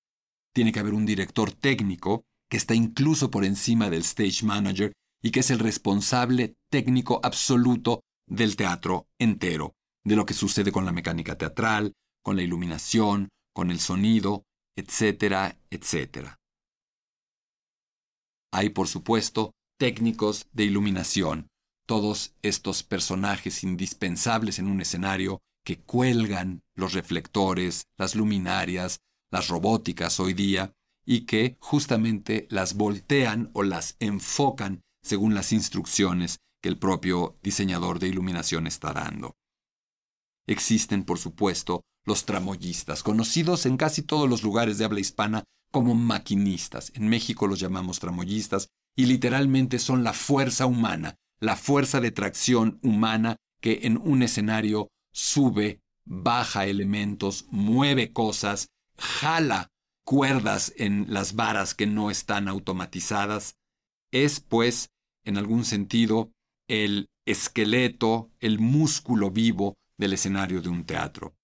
Tiene 0.53 0.71
que 0.71 0.79
haber 0.79 0.93
un 0.93 1.05
director 1.05 1.51
técnico 1.51 2.23
que 2.49 2.57
está 2.57 2.75
incluso 2.75 3.31
por 3.31 3.45
encima 3.45 3.89
del 3.89 4.01
stage 4.01 4.45
manager 4.45 4.93
y 5.21 5.31
que 5.31 5.41
es 5.41 5.51
el 5.51 5.59
responsable 5.59 6.55
técnico 6.69 7.19
absoluto 7.23 8.01
del 8.27 8.55
teatro 8.55 9.07
entero, 9.19 9.75
de 10.03 10.15
lo 10.15 10.25
que 10.25 10.33
sucede 10.33 10.71
con 10.71 10.85
la 10.85 10.91
mecánica 10.91 11.37
teatral, 11.37 11.93
con 12.23 12.35
la 12.35 12.43
iluminación, 12.43 13.29
con 13.53 13.71
el 13.71 13.79
sonido, 13.79 14.43
etcétera, 14.75 15.57
etcétera. 15.69 16.40
Hay, 18.51 18.69
por 18.69 18.87
supuesto, 18.87 19.53
técnicos 19.77 20.47
de 20.51 20.65
iluminación, 20.65 21.47
todos 21.85 22.35
estos 22.41 22.83
personajes 22.83 23.63
indispensables 23.63 24.59
en 24.59 24.67
un 24.67 24.81
escenario 24.81 25.39
que 25.65 25.79
cuelgan 25.79 26.61
los 26.75 26.93
reflectores, 26.93 27.85
las 27.97 28.15
luminarias, 28.15 28.99
las 29.31 29.47
robóticas 29.47 30.19
hoy 30.19 30.33
día, 30.33 30.73
y 31.05 31.21
que 31.21 31.57
justamente 31.59 32.47
las 32.49 32.75
voltean 32.75 33.49
o 33.53 33.63
las 33.63 33.95
enfocan 33.99 34.81
según 35.01 35.33
las 35.33 35.51
instrucciones 35.51 36.37
que 36.61 36.69
el 36.69 36.77
propio 36.77 37.37
diseñador 37.41 37.99
de 37.99 38.07
iluminación 38.07 38.67
está 38.67 38.93
dando. 38.93 39.35
Existen, 40.47 41.03
por 41.03 41.17
supuesto, 41.17 41.81
los 42.05 42.25
tramoyistas, 42.25 43.03
conocidos 43.03 43.65
en 43.65 43.77
casi 43.77 44.01
todos 44.01 44.29
los 44.29 44.43
lugares 44.43 44.77
de 44.77 44.85
habla 44.85 44.99
hispana 44.99 45.43
como 45.71 45.95
maquinistas. 45.95 46.91
En 46.95 47.07
México 47.07 47.47
los 47.47 47.59
llamamos 47.59 47.99
tramoyistas 47.99 48.69
y 48.95 49.05
literalmente 49.05 49.79
son 49.79 50.03
la 50.03 50.13
fuerza 50.13 50.65
humana, 50.65 51.15
la 51.39 51.55
fuerza 51.55 52.01
de 52.01 52.11
tracción 52.11 52.79
humana 52.83 53.37
que 53.61 53.81
en 53.83 53.97
un 53.97 54.21
escenario 54.23 54.89
sube, 55.11 55.79
baja 56.05 56.65
elementos, 56.65 57.45
mueve 57.49 58.11
cosas, 58.11 58.67
jala 58.97 59.69
cuerdas 60.03 60.73
en 60.77 61.05
las 61.07 61.35
varas 61.35 61.73
que 61.73 61.87
no 61.87 62.11
están 62.11 62.47
automatizadas. 62.47 63.55
Es, 64.11 64.39
pues, 64.39 64.89
en 65.23 65.37
algún 65.37 65.63
sentido, 65.63 66.31
el 66.67 67.07
esqueleto, 67.25 68.29
el 68.39 68.59
músculo 68.59 69.31
vivo 69.31 69.75
del 69.97 70.13
escenario 70.13 70.61
de 70.61 70.69
un 70.69 70.83
teatro. 70.83 71.35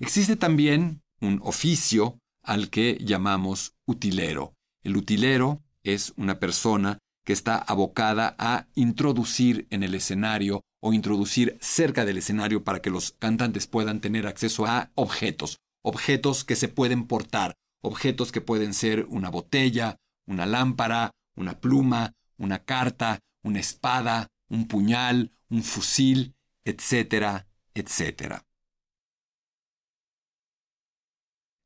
Existe 0.00 0.36
también 0.36 1.02
un 1.20 1.40
oficio 1.42 2.18
al 2.48 2.70
que 2.70 2.98
llamamos 3.00 3.74
utilero. 3.86 4.54
El 4.82 4.96
utilero 4.96 5.62
es 5.84 6.14
una 6.16 6.40
persona 6.40 6.98
que 7.24 7.34
está 7.34 7.58
abocada 7.58 8.34
a 8.38 8.66
introducir 8.74 9.66
en 9.70 9.82
el 9.82 9.94
escenario 9.94 10.62
o 10.80 10.94
introducir 10.94 11.58
cerca 11.60 12.06
del 12.06 12.16
escenario 12.16 12.64
para 12.64 12.80
que 12.80 12.88
los 12.88 13.12
cantantes 13.12 13.66
puedan 13.66 14.00
tener 14.00 14.26
acceso 14.26 14.66
a 14.66 14.90
objetos, 14.94 15.58
objetos 15.82 16.44
que 16.44 16.56
se 16.56 16.68
pueden 16.68 17.06
portar, 17.06 17.54
objetos 17.82 18.32
que 18.32 18.40
pueden 18.40 18.72
ser 18.72 19.04
una 19.10 19.28
botella, 19.28 19.96
una 20.26 20.46
lámpara, 20.46 21.10
una 21.36 21.60
pluma, 21.60 22.14
una 22.38 22.64
carta, 22.64 23.18
una 23.42 23.60
espada, 23.60 24.28
un 24.48 24.68
puñal, 24.68 25.32
un 25.50 25.62
fusil, 25.62 26.34
etcétera, 26.64 27.46
etcétera. 27.74 28.47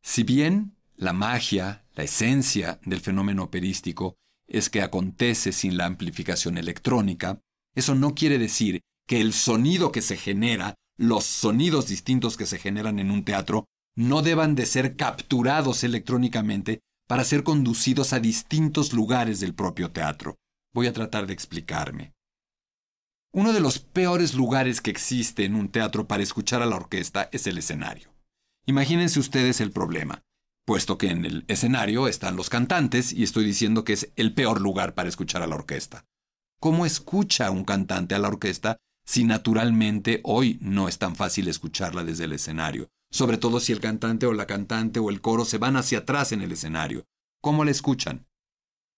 Si 0.02 0.24
bien 0.24 0.76
la 0.96 1.12
magia, 1.12 1.84
la 1.94 2.04
esencia 2.04 2.80
del 2.84 3.00
fenómeno 3.00 3.44
operístico 3.44 4.16
es 4.48 4.68
que 4.68 4.82
acontece 4.82 5.52
sin 5.52 5.76
la 5.76 5.86
amplificación 5.86 6.58
electrónica, 6.58 7.40
eso 7.74 7.94
no 7.94 8.14
quiere 8.14 8.38
decir 8.38 8.80
que 9.06 9.20
el 9.20 9.32
sonido 9.32 9.92
que 9.92 10.02
se 10.02 10.16
genera, 10.16 10.74
los 10.96 11.24
sonidos 11.24 11.86
distintos 11.86 12.36
que 12.36 12.46
se 12.46 12.58
generan 12.58 12.98
en 12.98 13.10
un 13.10 13.24
teatro, 13.24 13.66
no 13.94 14.22
deban 14.22 14.54
de 14.54 14.66
ser 14.66 14.96
capturados 14.96 15.84
electrónicamente 15.84 16.80
para 17.08 17.24
ser 17.24 17.42
conducidos 17.44 18.12
a 18.12 18.20
distintos 18.20 18.92
lugares 18.92 19.40
del 19.40 19.54
propio 19.54 19.90
teatro. 19.90 20.36
Voy 20.74 20.86
a 20.86 20.92
tratar 20.92 21.26
de 21.26 21.34
explicarme. 21.34 22.12
Uno 23.32 23.52
de 23.52 23.60
los 23.60 23.78
peores 23.78 24.34
lugares 24.34 24.80
que 24.80 24.90
existe 24.90 25.44
en 25.44 25.54
un 25.54 25.68
teatro 25.68 26.06
para 26.06 26.22
escuchar 26.22 26.60
a 26.62 26.66
la 26.66 26.76
orquesta 26.76 27.28
es 27.32 27.46
el 27.46 27.58
escenario. 27.58 28.11
Imagínense 28.64 29.18
ustedes 29.18 29.60
el 29.60 29.72
problema, 29.72 30.22
puesto 30.64 30.96
que 30.96 31.08
en 31.08 31.24
el 31.24 31.44
escenario 31.48 32.06
están 32.06 32.36
los 32.36 32.48
cantantes 32.48 33.12
y 33.12 33.24
estoy 33.24 33.44
diciendo 33.44 33.82
que 33.82 33.94
es 33.94 34.12
el 34.14 34.34
peor 34.34 34.60
lugar 34.60 34.94
para 34.94 35.08
escuchar 35.08 35.42
a 35.42 35.48
la 35.48 35.56
orquesta. 35.56 36.06
¿Cómo 36.60 36.86
escucha 36.86 37.50
un 37.50 37.64
cantante 37.64 38.14
a 38.14 38.20
la 38.20 38.28
orquesta 38.28 38.76
si 39.04 39.24
naturalmente 39.24 40.20
hoy 40.22 40.58
no 40.60 40.86
es 40.86 40.98
tan 40.98 41.16
fácil 41.16 41.48
escucharla 41.48 42.04
desde 42.04 42.24
el 42.24 42.32
escenario? 42.34 42.88
Sobre 43.10 43.36
todo 43.36 43.58
si 43.58 43.72
el 43.72 43.80
cantante 43.80 44.26
o 44.26 44.32
la 44.32 44.46
cantante 44.46 45.00
o 45.00 45.10
el 45.10 45.20
coro 45.20 45.44
se 45.44 45.58
van 45.58 45.76
hacia 45.76 45.98
atrás 45.98 46.30
en 46.30 46.40
el 46.40 46.52
escenario. 46.52 47.04
¿Cómo 47.40 47.64
la 47.64 47.72
escuchan? 47.72 48.28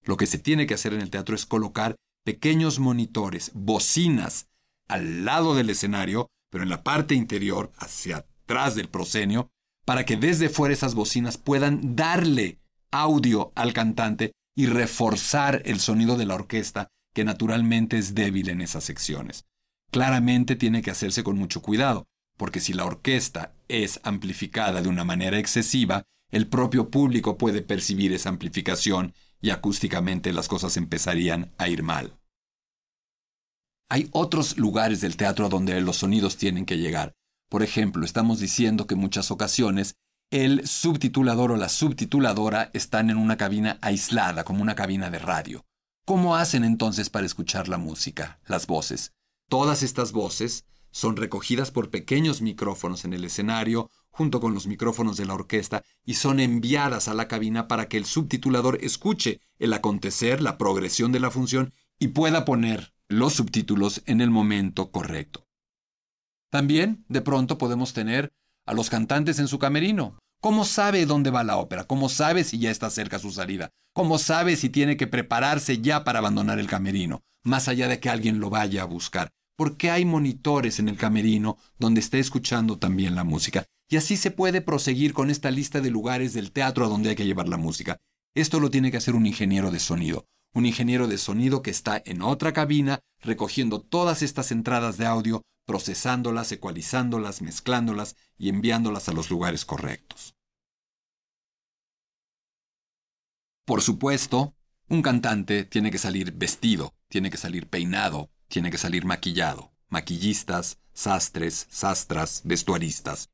Lo 0.03 0.19
que 0.19 0.27
se 0.27 0.39
tiene 0.39 0.67
que 0.67 0.75
hacer 0.75 0.93
en 0.93 1.01
el 1.01 1.09
teatro 1.09 1.35
es 1.35 1.47
colocar 1.47 1.97
pequeños 2.23 2.81
monitores, 2.81 3.51
bocinas, 3.55 4.51
al 4.89 5.25
lado 5.25 5.55
del 5.55 5.71
escenario, 5.71 6.29
pero 6.51 6.65
en 6.65 6.71
la 6.71 6.83
parte 6.83 7.15
interior, 7.15 7.73
hacia 7.79 8.19
atrás 8.19 8.75
del 8.75 8.91
proscenio, 8.91 9.51
para 9.85 10.05
que 10.05 10.17
desde 10.17 10.49
fuera 10.49 10.75
esas 10.75 10.95
bocinas 10.95 11.39
puedan 11.39 11.97
darle 11.97 12.59
audio 12.91 13.53
al 13.55 13.73
cantante 13.73 14.33
y 14.57 14.67
reforzar 14.67 15.63
el 15.65 15.81
sonido 15.81 16.17
de 16.17 16.27
la 16.27 16.35
orquesta, 16.35 16.89
que 17.13 17.25
naturalmente 17.25 17.99
es 17.99 18.15
débil 18.15 18.49
en 18.49 18.61
esas 18.61 18.85
secciones. 18.85 19.45
Claramente 19.91 20.57
tiene 20.57 20.83
que 20.83 20.91
hacerse 20.91 21.23
con 21.23 21.37
mucho 21.37 21.61
cuidado, 21.63 22.07
porque 22.37 22.61
si 22.61 22.73
la 22.73 22.85
orquesta 22.85 23.55
es 23.69 24.01
amplificada 24.03 24.83
de 24.83 24.89
una 24.89 25.05
manera 25.05 25.39
excesiva, 25.39 26.05
el 26.31 26.49
propio 26.49 26.91
público 26.91 27.39
puede 27.39 27.63
percibir 27.63 28.13
esa 28.13 28.29
amplificación 28.29 29.15
y 29.41 29.51
acústicamente 29.51 30.33
las 30.33 30.49
cosas 30.49 30.77
empezarían 30.77 31.53
a 31.59 31.69
ir 31.69 31.83
mal. 31.83 32.19
Hay 33.89 34.09
otros 34.13 34.57
lugares 34.57 35.01
del 35.01 35.17
teatro 35.17 35.49
donde 35.49 35.81
los 35.81 35.99
sonidos 35.99 36.37
tienen 36.37 36.65
que 36.65 36.79
llegar, 36.79 37.13
por 37.49 37.63
ejemplo, 37.63 38.05
estamos 38.05 38.41
diciendo 38.41 38.87
que 38.87 38.95
en 38.95 39.01
muchas 39.01 39.31
ocasiones 39.31 39.97
el 40.31 40.67
subtitulador 40.67 41.53
o 41.53 41.57
la 41.57 41.69
subtituladora 41.69 42.71
están 42.73 43.11
en 43.11 43.19
una 43.19 43.37
cabina 43.37 43.79
aislada, 43.83 44.45
como 44.45 44.63
una 44.63 44.75
cabina 44.75 45.11
de 45.11 45.19
radio. 45.19 45.65
¿Cómo 46.05 46.37
hacen 46.37 46.65
entonces 46.65 47.09
para 47.09 47.27
escuchar 47.27 47.69
la 47.69 47.79
música, 47.79 48.41
las 48.47 48.67
voces? 48.67 49.13
Todas 49.49 49.83
estas 49.83 50.13
voces 50.13 50.65
son 50.91 51.17
recogidas 51.17 51.71
por 51.71 51.91
pequeños 51.91 52.43
micrófonos 52.43 53.05
en 53.05 53.13
el 53.13 53.25
escenario, 53.25 53.91
junto 54.11 54.41
con 54.41 54.55
los 54.55 54.67
micrófonos 54.67 55.17
de 55.17 55.27
la 55.27 55.35
orquesta, 55.35 55.83
y 56.05 56.15
son 56.15 56.41
enviadas 56.41 57.09
a 57.09 57.15
la 57.15 57.27
cabina 57.27 57.67
para 57.69 57.89
que 57.89 57.97
el 57.97 58.05
subtitulador 58.05 58.79
escuche 58.81 59.41
el 59.59 59.73
acontecer, 59.73 60.41
la 60.41 60.57
progresión 60.59 61.11
de 61.11 61.21
la 61.21 61.31
función, 61.31 61.73
y 61.99 62.09
pueda 62.09 62.45
poner 62.45 62.95
los 63.09 63.35
subtítulos 63.35 64.03
en 64.07 64.21
el 64.21 64.31
momento 64.31 64.91
correcto. 64.91 65.44
También, 66.55 67.05
de 67.09 67.21
pronto, 67.21 67.59
podemos 67.59 67.95
tener 67.95 68.33
a 68.65 68.75
los 68.75 68.89
cantantes 68.89 69.41
en 69.41 69.49
su 69.49 69.59
camerino. 69.59 70.21
¿Cómo 70.41 70.65
sabe 70.65 71.05
dónde 71.05 71.31
va 71.31 71.43
la 71.43 71.57
ópera? 71.57 71.83
¿Cómo 71.83 72.09
sabe 72.09 72.45
si 72.45 72.61
ya 72.61 72.71
está 72.71 72.91
cerca 72.91 73.19
su 73.19 73.33
salida? 73.33 73.71
¿Cómo 73.93 74.19
sabe 74.19 74.55
si 74.55 74.69
tiene 74.69 74.97
que 74.97 75.09
prepararse 75.09 75.81
ya 75.81 76.05
para 76.05 76.21
abandonar 76.21 76.61
el 76.61 76.69
camerino, 76.69 77.23
más 77.43 77.67
allá 77.67 77.89
de 77.89 77.99
que 77.99 78.09
alguien 78.09 78.39
lo 78.39 78.51
vaya 78.51 78.83
a 78.83 78.85
buscar? 78.85 79.33
Porque 79.57 79.91
hay 79.91 80.05
monitores 80.05 80.79
en 80.79 80.89
el 80.89 80.97
camerino 80.97 81.59
donde 81.81 81.99
está 81.99 82.19
escuchando 82.19 82.79
también 82.79 83.17
la 83.17 83.25
música. 83.25 83.65
Y 83.91 83.97
así 83.97 84.17
se 84.17 84.31
puede 84.31 84.61
proseguir 84.61 85.13
con 85.13 85.31
esta 85.31 85.51
lista 85.51 85.81
de 85.81 85.91
lugares 85.91 86.35
del 86.35 86.53
teatro 86.53 86.85
a 86.85 86.89
donde 86.89 87.09
hay 87.09 87.17
que 87.17 87.27
llevar 87.27 87.49
la 87.49 87.57
música. 87.57 87.97
Esto 88.33 88.61
lo 88.61 88.71
tiene 88.71 88.93
que 88.93 88.99
hacer 88.99 89.17
un 89.17 89.27
ingeniero 89.27 89.73
de 89.73 89.81
sonido. 89.81 90.27
Un 90.55 90.67
ingeniero 90.67 91.09
de 91.09 91.19
sonido 91.19 91.63
que 91.63 91.73
está 91.73 92.01
en 92.07 92.23
otra 92.23 92.53
cabina 92.53 93.01
recogiendo 93.23 93.81
todas 93.81 94.23
estas 94.23 94.53
entradas 94.53 94.99
de 94.99 95.07
audio 95.07 95.43
procesándolas, 95.65 96.53
ecualizándolas, 96.53 97.43
mezclándolas 97.43 98.17
y 98.37 98.49
enviándolas 98.49 99.09
a 99.09 99.13
los 99.13 99.31
lugares 99.31 99.65
correctos. 99.65 100.35
Por 103.65 103.81
supuesto, 103.81 104.55
un 104.89 105.01
cantante 105.01 105.65
tiene 105.65 105.91
que 105.91 105.99
salir 105.99 106.33
vestido, 106.33 106.95
tiene 107.09 107.31
que 107.31 107.39
salir 107.39 107.69
peinado, 107.69 108.31
tiene 108.49 108.71
que 108.71 108.79
salir 108.79 109.07
maquillado. 109.07 109.73
Maquillistas, 109.89 110.79
sastres, 110.93 111.67
sastras, 111.71 112.43
vestuaristas. 112.45 113.31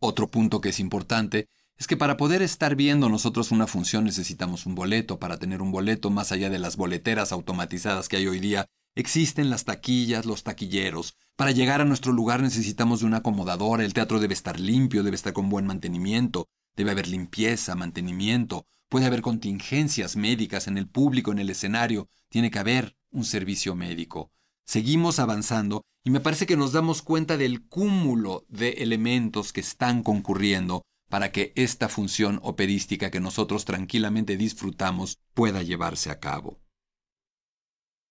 Otro 0.00 0.28
punto 0.28 0.60
que 0.60 0.70
es 0.70 0.80
importante 0.80 1.48
es 1.76 1.86
que 1.86 1.96
para 1.96 2.16
poder 2.16 2.42
estar 2.42 2.74
viendo 2.74 3.08
nosotros 3.08 3.52
una 3.52 3.68
función 3.68 4.04
necesitamos 4.04 4.66
un 4.66 4.74
boleto. 4.74 5.20
Para 5.20 5.38
tener 5.38 5.62
un 5.62 5.70
boleto, 5.70 6.10
más 6.10 6.32
allá 6.32 6.50
de 6.50 6.58
las 6.58 6.76
boleteras 6.76 7.30
automatizadas 7.30 8.08
que 8.08 8.16
hay 8.16 8.26
hoy 8.26 8.40
día, 8.40 8.66
existen 8.98 9.48
las 9.48 9.64
taquillas, 9.64 10.26
los 10.26 10.42
taquilleros, 10.42 11.14
para 11.36 11.52
llegar 11.52 11.80
a 11.80 11.84
nuestro 11.84 12.10
lugar 12.10 12.42
necesitamos 12.42 12.98
de 12.98 13.06
una 13.06 13.18
acomodadora, 13.18 13.84
el 13.84 13.94
teatro 13.94 14.18
debe 14.18 14.34
estar 14.34 14.58
limpio, 14.58 15.04
debe 15.04 15.14
estar 15.14 15.32
con 15.32 15.48
buen 15.48 15.66
mantenimiento, 15.66 16.48
debe 16.74 16.90
haber 16.90 17.06
limpieza, 17.06 17.76
mantenimiento, 17.76 18.66
puede 18.88 19.06
haber 19.06 19.22
contingencias 19.22 20.16
médicas 20.16 20.66
en 20.66 20.78
el 20.78 20.88
público, 20.88 21.30
en 21.30 21.38
el 21.38 21.48
escenario, 21.48 22.08
tiene 22.28 22.50
que 22.50 22.58
haber 22.58 22.96
un 23.12 23.24
servicio 23.24 23.76
médico. 23.76 24.32
Seguimos 24.66 25.20
avanzando 25.20 25.82
y 26.02 26.10
me 26.10 26.18
parece 26.18 26.46
que 26.46 26.56
nos 26.56 26.72
damos 26.72 27.02
cuenta 27.02 27.36
del 27.36 27.68
cúmulo 27.68 28.46
de 28.48 28.70
elementos 28.78 29.52
que 29.52 29.60
están 29.60 30.02
concurriendo 30.02 30.82
para 31.08 31.30
que 31.30 31.52
esta 31.54 31.88
función 31.88 32.40
operística 32.42 33.12
que 33.12 33.20
nosotros 33.20 33.64
tranquilamente 33.64 34.36
disfrutamos 34.36 35.18
pueda 35.34 35.62
llevarse 35.62 36.10
a 36.10 36.18
cabo. 36.18 36.58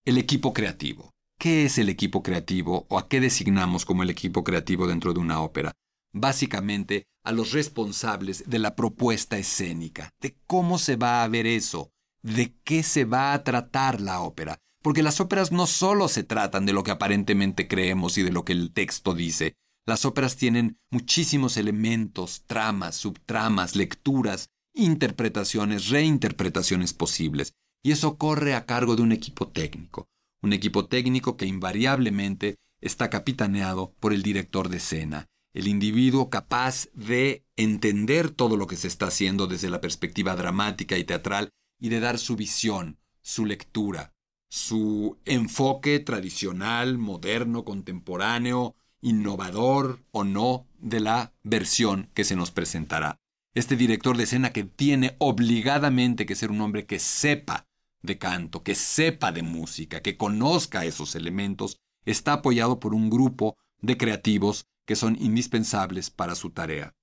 El 0.08 0.18
equipo 0.18 0.54
creativo. 0.54 1.12
¿Qué 1.38 1.66
es 1.66 1.78
el 1.78 1.90
equipo 1.90 2.24
creativo 2.24 2.86
o 2.88 2.98
a 2.98 3.10
qué 3.10 3.20
designamos 3.20 3.84
como 3.84 4.04
el 4.04 4.10
equipo 4.10 4.42
creativo 4.42 4.88
dentro 4.88 5.12
de 5.12 5.20
una 5.20 5.42
ópera? 5.42 5.74
básicamente 6.14 7.08
a 7.26 7.34
los 7.34 7.52
responsables 7.52 8.46
de 8.48 8.58
la 8.58 8.74
propuesta 8.74 9.38
escénica, 9.38 10.14
de 10.22 10.38
cómo 10.48 10.78
se 10.78 10.96
va 10.96 11.24
a 11.24 11.28
ver 11.28 11.46
eso, 11.46 11.92
de 12.24 12.56
qué 12.64 12.84
se 12.84 13.04
va 13.04 13.34
a 13.34 13.44
tratar 13.44 14.00
la 14.00 14.22
ópera, 14.22 14.60
porque 14.82 15.04
las 15.04 15.20
óperas 15.20 15.52
no 15.52 15.68
solo 15.68 16.08
se 16.08 16.24
tratan 16.24 16.66
de 16.66 16.72
lo 16.72 16.84
que 16.84 16.92
aparentemente 16.92 17.68
creemos 17.68 18.18
y 18.18 18.24
de 18.24 18.32
lo 18.32 18.46
que 18.46 18.54
el 18.54 18.72
texto 18.72 19.14
dice, 19.14 19.56
las 19.86 20.06
óperas 20.06 20.38
tienen 20.38 20.78
muchísimos 20.90 21.58
elementos, 21.58 22.44
tramas, 22.48 22.96
subtramas, 22.96 23.76
lecturas, 23.76 24.48
interpretaciones, 24.74 25.90
reinterpretaciones 25.90 26.94
posibles, 26.94 27.52
y 27.88 27.94
eso 27.94 28.18
corre 28.18 28.54
a 28.54 28.66
cargo 28.66 28.98
de 28.98 29.02
un 29.02 29.14
equipo 29.14 29.48
técnico, 29.48 30.10
un 30.42 30.52
equipo 30.52 30.88
técnico 30.88 31.38
que 31.38 31.46
invariablemente 31.46 32.58
está 32.82 33.10
capitaneado 33.10 33.94
por 34.02 34.12
el 34.12 34.24
director 34.24 34.68
de 34.68 34.76
escena, 34.76 35.28
el 35.54 35.70
individuo 35.70 36.30
capaz 36.30 36.90
de 36.94 37.46
entender 37.56 38.30
todo 38.30 38.58
lo 38.58 38.68
que 38.68 38.76
se 38.76 38.90
está 38.90 39.06
haciendo 39.08 39.48
desde 39.48 39.70
la 39.70 39.80
perspectiva 39.80 40.36
dramática 40.36 40.98
y 40.98 41.06
teatral 41.06 41.52
y 41.80 41.88
de 41.88 42.02
dar 42.02 42.20
su 42.20 42.36
visión, 42.36 42.98
su 43.22 43.46
lectura, 43.46 44.12
su 44.50 45.18
enfoque 45.24 46.02
tradicional, 46.02 46.98
moderno, 46.98 47.64
contemporáneo, 47.64 48.76
innovador 49.00 50.02
o 50.12 50.26
no 50.26 50.68
de 50.78 51.00
la 51.00 51.32
versión 51.42 52.10
que 52.14 52.26
se 52.26 52.36
nos 52.36 52.52
presentará. 52.52 53.16
Este 53.54 53.78
director 53.78 54.18
de 54.18 54.26
escena 54.26 54.52
que 54.52 54.66
tiene 54.66 55.16
obligadamente 55.20 56.26
que 56.26 56.36
ser 56.36 56.52
un 56.52 56.60
hombre 56.60 56.86
que 56.86 57.00
sepa 57.00 57.67
de 58.08 58.18
canto, 58.18 58.64
que 58.64 58.74
sepa 58.74 59.32
de 59.32 59.44
música, 59.44 60.02
que 60.02 60.18
conozca 60.18 60.86
esos 60.86 61.14
elementos, 61.14 61.78
está 62.06 62.34
apoyado 62.34 62.80
por 62.80 62.96
un 62.96 63.12
grupo 63.12 63.56
de 63.80 63.98
creativos 63.98 64.66
que 64.88 64.96
son 64.96 65.16
indispensables 65.20 66.10
para 66.10 66.34
su 66.34 66.50
tarea. 66.50 66.96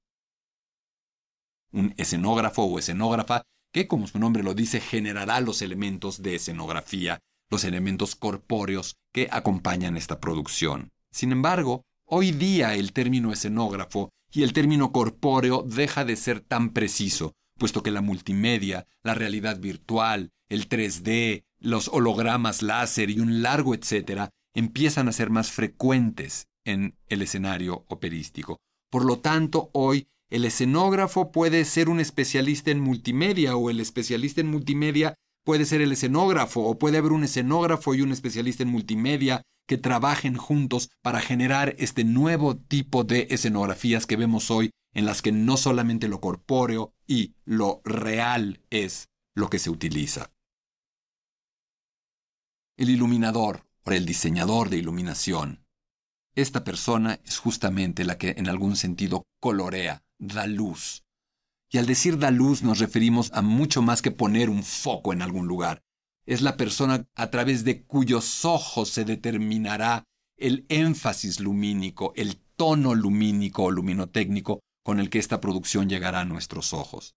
Un 1.71 1.95
escenógrafo 1.97 2.65
o 2.65 2.79
escenógrafa 2.79 3.43
que, 3.73 3.87
como 3.87 4.07
su 4.07 4.19
nombre 4.19 4.43
lo 4.43 4.55
dice, 4.55 4.81
generará 4.81 5.41
los 5.41 5.61
elementos 5.63 6.23
de 6.23 6.37
escenografía, 6.37 7.21
los 7.51 7.65
elementos 7.65 8.15
corpóreos 8.15 8.97
que 9.13 9.29
acompañan 9.31 9.97
esta 9.97 10.21
producción. 10.21 10.91
Sin 11.13 11.33
embargo, 11.33 11.83
hoy 12.07 12.33
día 12.33 12.75
el 12.75 12.93
término 12.93 13.33
escenógrafo 13.33 14.11
y 14.33 14.43
el 14.43 14.53
término 14.53 14.93
corpóreo 14.93 15.63
deja 15.63 16.05
de 16.05 16.17
ser 16.17 16.41
tan 16.41 16.73
preciso, 16.73 17.35
puesto 17.59 17.83
que 17.83 17.91
la 17.91 18.01
multimedia, 18.01 18.87
la 19.03 19.15
realidad 19.15 19.59
virtual, 19.61 20.33
el 20.49 20.69
3D, 20.69 21.45
los 21.59 21.89
hologramas 21.89 22.63
láser 22.63 23.11
y 23.11 23.21
un 23.21 23.43
largo 23.43 23.75
etcétera 23.75 24.31
empiezan 24.55 25.09
a 25.09 25.13
ser 25.13 25.31
más 25.31 25.51
frecuentes 25.51 26.47
en 26.65 26.97
el 27.09 27.23
escenario 27.23 27.85
operístico. 27.89 28.59
Por 28.91 29.05
lo 29.05 29.19
tanto, 29.19 29.71
hoy 29.73 30.09
el 30.31 30.45
escenógrafo 30.45 31.33
puede 31.33 31.65
ser 31.65 31.89
un 31.89 32.01
especialista 32.01 32.71
en 32.71 32.81
multimedia 32.81 33.57
o 33.57 33.71
el 33.71 33.81
especialista 33.81 34.41
en 34.41 34.49
multimedia 34.49 35.15
puede 35.45 35.67
ser 35.67 35.81
el 35.81 35.93
escenógrafo 35.93 36.63
o 36.63 36.79
puede 36.79 36.99
haber 36.99 37.13
un 37.13 37.25
escenógrafo 37.25 37.95
y 37.95 38.01
un 38.01 38.13
especialista 38.13 38.63
en 38.63 38.71
multimedia 38.71 39.43
que 39.67 39.79
trabajen 39.79 40.37
juntos 40.37 40.91
para 41.03 41.21
generar 41.21 41.75
este 41.79 42.05
nuevo 42.05 42.57
tipo 42.57 43.05
de 43.05 43.27
escenografías 43.31 44.07
que 44.07 44.17
vemos 44.17 44.51
hoy 44.51 44.71
en 44.93 45.07
las 45.07 45.23
que 45.23 45.33
no 45.33 45.57
solamente 45.57 46.09
lo 46.09 46.21
corpóreo 46.21 46.95
y 47.07 47.35
lo 47.45 47.81
real 47.85 48.61
es 48.71 49.09
lo 49.35 49.51
que 49.51 49.59
se 49.59 49.71
utiliza. 49.71 50.31
El 52.77 52.91
iluminador 52.91 53.67
o 53.85 53.91
el 53.93 54.07
diseñador 54.07 54.71
de 54.71 54.79
iluminación. 54.79 55.65
Esta 56.35 56.65
persona 56.65 57.21
es 57.25 57.39
justamente 57.39 58.05
la 58.05 58.19
que 58.19 58.35
en 58.37 58.49
algún 58.49 58.77
sentido 58.77 59.25
colorea, 59.41 60.03
da 60.19 60.47
luz. 60.47 61.05
Y 61.71 61.79
al 61.79 61.87
decir 61.87 62.19
da 62.19 62.31
luz 62.31 62.63
nos 62.63 62.79
referimos 62.79 63.33
a 63.33 63.43
mucho 63.43 63.83
más 63.83 64.03
que 64.03 64.11
poner 64.11 64.51
un 64.51 64.63
foco 64.63 65.13
en 65.13 65.23
algún 65.23 65.47
lugar. 65.47 65.84
Es 66.27 66.41
la 66.41 66.57
persona 66.57 67.07
a 67.15 67.31
través 67.31 67.65
de 67.65 67.83
cuyos 67.83 68.45
ojos 68.45 68.89
se 68.89 69.05
determinará 69.05 70.05
el 70.37 70.65
énfasis 70.69 71.41
lumínico, 71.41 72.13
el 72.17 72.37
tono 72.57 72.95
lumínico 72.95 73.65
o 73.65 73.71
luminotécnico 73.71 74.61
con 74.83 75.01
el 75.01 75.11
que 75.11 75.19
esta 75.19 75.41
producción 75.41 75.89
llegará 75.89 76.21
a 76.21 76.25
nuestros 76.25 76.73
ojos. 76.73 77.15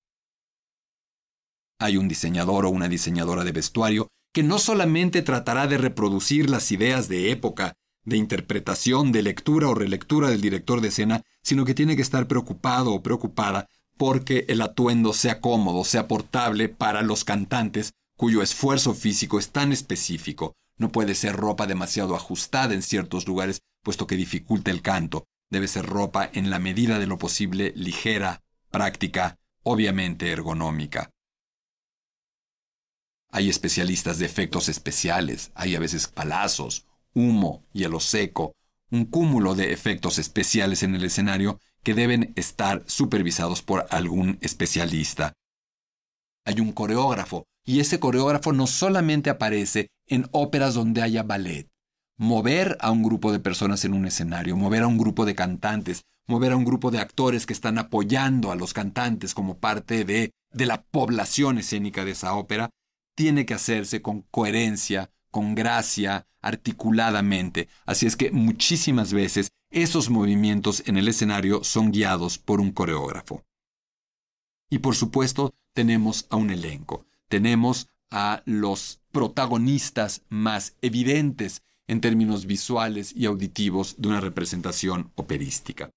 Hay 1.79 1.97
un 1.97 2.07
diseñador 2.07 2.65
o 2.65 2.69
una 2.69 2.89
diseñadora 2.89 3.43
de 3.43 3.51
vestuario 3.51 4.07
que 4.33 4.43
no 4.43 4.59
solamente 4.59 5.21
tratará 5.21 5.67
de 5.67 5.77
reproducir 5.77 6.49
las 6.49 6.71
ideas 6.71 7.07
de 7.07 7.31
época, 7.31 7.73
de 8.03 8.17
interpretación, 8.17 9.11
de 9.11 9.21
lectura 9.21 9.67
o 9.67 9.73
relectura 9.73 10.29
del 10.29 10.41
director 10.41 10.81
de 10.81 10.87
escena, 10.89 11.23
sino 11.43 11.65
que 11.65 11.73
tiene 11.73 11.95
que 11.95 12.01
estar 12.01 12.27
preocupado 12.27 12.93
o 12.93 13.03
preocupada 13.03 13.67
porque 13.97 14.45
el 14.47 14.61
atuendo 14.61 15.13
sea 15.13 15.41
cómodo, 15.41 15.83
sea 15.83 16.07
portable 16.07 16.69
para 16.69 17.01
los 17.01 17.23
cantantes 17.23 17.93
cuyo 18.17 18.41
esfuerzo 18.41 18.93
físico 18.93 19.39
es 19.39 19.51
tan 19.51 19.71
específico. 19.71 20.55
No 20.77 20.91
puede 20.91 21.15
ser 21.15 21.35
ropa 21.35 21.67
demasiado 21.67 22.15
ajustada 22.15 22.73
en 22.73 22.81
ciertos 22.81 23.27
lugares, 23.27 23.61
puesto 23.83 24.05
que 24.07 24.15
dificulta 24.15 24.71
el 24.71 24.81
canto. 24.81 25.25
Debe 25.49 25.67
ser 25.67 25.85
ropa 25.85 26.29
en 26.33 26.49
la 26.49 26.59
medida 26.59 26.99
de 26.99 27.07
lo 27.07 27.17
posible 27.17 27.71
ligera, 27.75 28.43
práctica, 28.69 29.37
obviamente 29.63 30.31
ergonómica. 30.31 31.09
Hay 33.29 33.49
especialistas 33.49 34.19
de 34.19 34.25
efectos 34.25 34.67
especiales, 34.67 35.51
hay 35.53 35.75
a 35.75 35.79
veces 35.79 36.07
palazos, 36.07 36.85
humo, 37.13 37.63
hielo 37.71 37.99
seco, 37.99 38.55
un 38.89 39.05
cúmulo 39.05 39.53
de 39.53 39.73
efectos 39.73 40.17
especiales 40.17 40.83
en 40.83 40.95
el 40.95 41.03
escenario 41.03 41.59
que 41.83 41.93
deben 41.93 42.33
estar 42.35 42.83
supervisados 42.87 43.61
por 43.61 43.85
algún 43.89 44.37
especialista. 44.41 45.33
Hay 46.45 46.61
un 46.61 46.71
coreógrafo, 46.71 47.45
y 47.67 47.81
ese 47.81 47.99
coreógrafo 47.99 48.53
no 48.53 48.65
solamente 48.65 49.29
aparece 49.29 49.89
en 50.07 50.27
óperas 50.31 50.73
donde 50.73 51.01
haya 51.01 51.23
ballet. 51.23 51.67
Mover 52.17 52.77
a 52.79 52.91
un 52.91 53.03
grupo 53.03 53.33
de 53.33 53.41
personas 53.41 53.83
en 53.83 53.93
un 53.93 54.05
escenario, 54.05 54.55
mover 54.55 54.83
a 54.83 54.87
un 54.87 54.97
grupo 54.97 55.25
de 55.25 55.35
cantantes, 55.35 56.03
mover 56.27 56.53
a 56.53 56.55
un 56.55 56.63
grupo 56.63 56.91
de 56.91 56.99
actores 56.99 57.45
que 57.45 57.51
están 57.51 57.77
apoyando 57.77 58.51
a 58.53 58.55
los 58.55 58.73
cantantes 58.73 59.33
como 59.33 59.59
parte 59.59 60.05
de, 60.05 60.31
de 60.53 60.65
la 60.65 60.81
población 60.81 61.57
escénica 61.57 62.05
de 62.05 62.11
esa 62.11 62.35
ópera, 62.35 62.69
tiene 63.15 63.45
que 63.45 63.53
hacerse 63.53 64.01
con 64.01 64.21
coherencia, 64.31 65.11
con 65.29 65.53
gracia, 65.53 66.25
articuladamente. 66.41 67.67
Así 67.85 68.05
es 68.05 68.15
que 68.15 68.31
muchísimas 68.31 69.11
veces 69.11 69.49
esos 69.71 70.09
movimientos 70.09 70.83
en 70.85 70.95
el 70.95 71.09
escenario 71.09 71.65
son 71.65 71.91
guiados 71.91 72.37
por 72.37 72.61
un 72.61 72.71
coreógrafo. 72.71 73.43
Y 74.69 74.79
por 74.79 74.95
supuesto 74.95 75.53
tenemos 75.73 76.27
a 76.29 76.37
un 76.37 76.49
elenco, 76.49 77.05
tenemos 77.27 77.87
a 78.11 78.41
los 78.45 79.01
protagonistas 79.11 80.23
más 80.29 80.75
evidentes 80.81 81.61
en 81.87 82.01
términos 82.01 82.45
visuales 82.45 83.13
y 83.15 83.25
auditivos 83.25 83.95
de 83.97 84.09
una 84.09 84.21
representación 84.21 85.11
operística. 85.15 85.89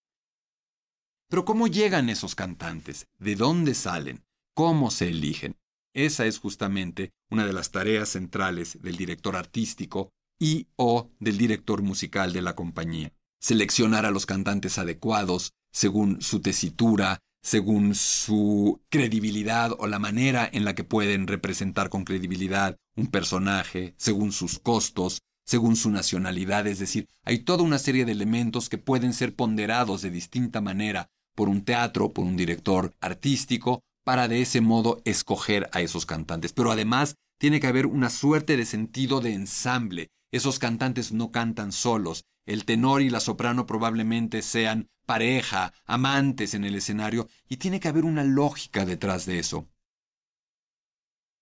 Pero 1.29 1.45
¿cómo 1.45 1.69
llegan 1.69 2.09
esos 2.09 2.35
cantantes? 2.35 3.07
¿De 3.19 3.37
dónde 3.37 3.75
salen? 3.75 4.25
¿Cómo 4.55 4.91
se 4.91 5.09
eligen? 5.09 5.57
Esa 5.95 6.27
es 6.27 6.39
justamente 6.39 7.13
una 7.31 7.47
de 7.47 7.53
las 7.53 7.71
tareas 7.71 8.11
centrales 8.11 8.81
del 8.83 8.97
director 8.97 9.37
artístico 9.37 10.11
y 10.41 10.69
o 10.77 11.11
del 11.21 11.39
director 11.39 11.83
musical 11.83 12.33
de 12.33 12.43
la 12.43 12.55
compañía. 12.55 13.13
Seleccionar 13.41 14.07
a 14.07 14.11
los 14.11 14.27
cantantes 14.27 14.79
adecuados 14.79 15.53
según 15.73 16.21
su 16.21 16.41
tesitura, 16.41 17.21
según 17.43 17.95
su 17.95 18.81
credibilidad 18.89 19.73
o 19.79 19.87
la 19.87 19.99
manera 19.99 20.49
en 20.53 20.65
la 20.65 20.75
que 20.75 20.85
pueden 20.85 21.27
representar 21.27 21.89
con 21.89 22.05
credibilidad 22.05 22.77
un 22.97 23.07
personaje, 23.07 23.95
según 23.97 24.33
sus 24.33 24.59
costos, 24.59 25.23
según 25.47 25.77
su 25.77 25.91
nacionalidad, 25.91 26.67
es 26.67 26.79
decir, 26.79 27.09
hay 27.25 27.41
toda 27.41 27.65
una 27.65 27.79
serie 27.79 28.05
de 28.05 28.13
elementos 28.13 28.69
que 28.69 28.79
pueden 28.79 29.13
ser 29.13 29.35
ponderados 29.35 30.03
de 30.03 30.11
distinta 30.11 30.61
manera 30.61 31.09
por 31.35 31.49
un 31.49 31.65
teatro, 31.65 32.13
por 32.13 32.25
un 32.25 32.37
director 32.37 32.95
artístico, 33.01 33.81
para 34.05 34.29
de 34.29 34.43
ese 34.43 34.61
modo 34.61 35.01
escoger 35.05 35.69
a 35.73 35.81
esos 35.81 36.07
cantantes. 36.07 36.53
Pero 36.53 36.71
además 36.71 37.17
tiene 37.39 37.61
que 37.61 37.67
haber 37.67 37.87
una 37.87 38.11
suerte 38.11 38.57
de 38.57 38.67
sentido 38.67 39.21
de 39.21 39.33
ensamble. 39.33 40.09
Esos 40.33 40.59
cantantes 40.59 41.13
no 41.13 41.31
cantan 41.33 41.73
solos. 41.73 42.25
El 42.51 42.65
tenor 42.65 43.01
y 43.01 43.11
la 43.11 43.21
soprano 43.21 43.65
probablemente 43.65 44.43
sean 44.43 44.91
pareja, 45.07 45.73
amantes 45.87 46.53
en 46.53 46.65
el 46.65 46.75
escenario, 46.75 47.29
y 47.49 47.59
tiene 47.59 47.79
que 47.79 47.87
haber 47.87 48.05
una 48.05 48.25
lógica 48.25 48.85
detrás 48.85 49.25
de 49.25 49.39
eso. 49.39 49.69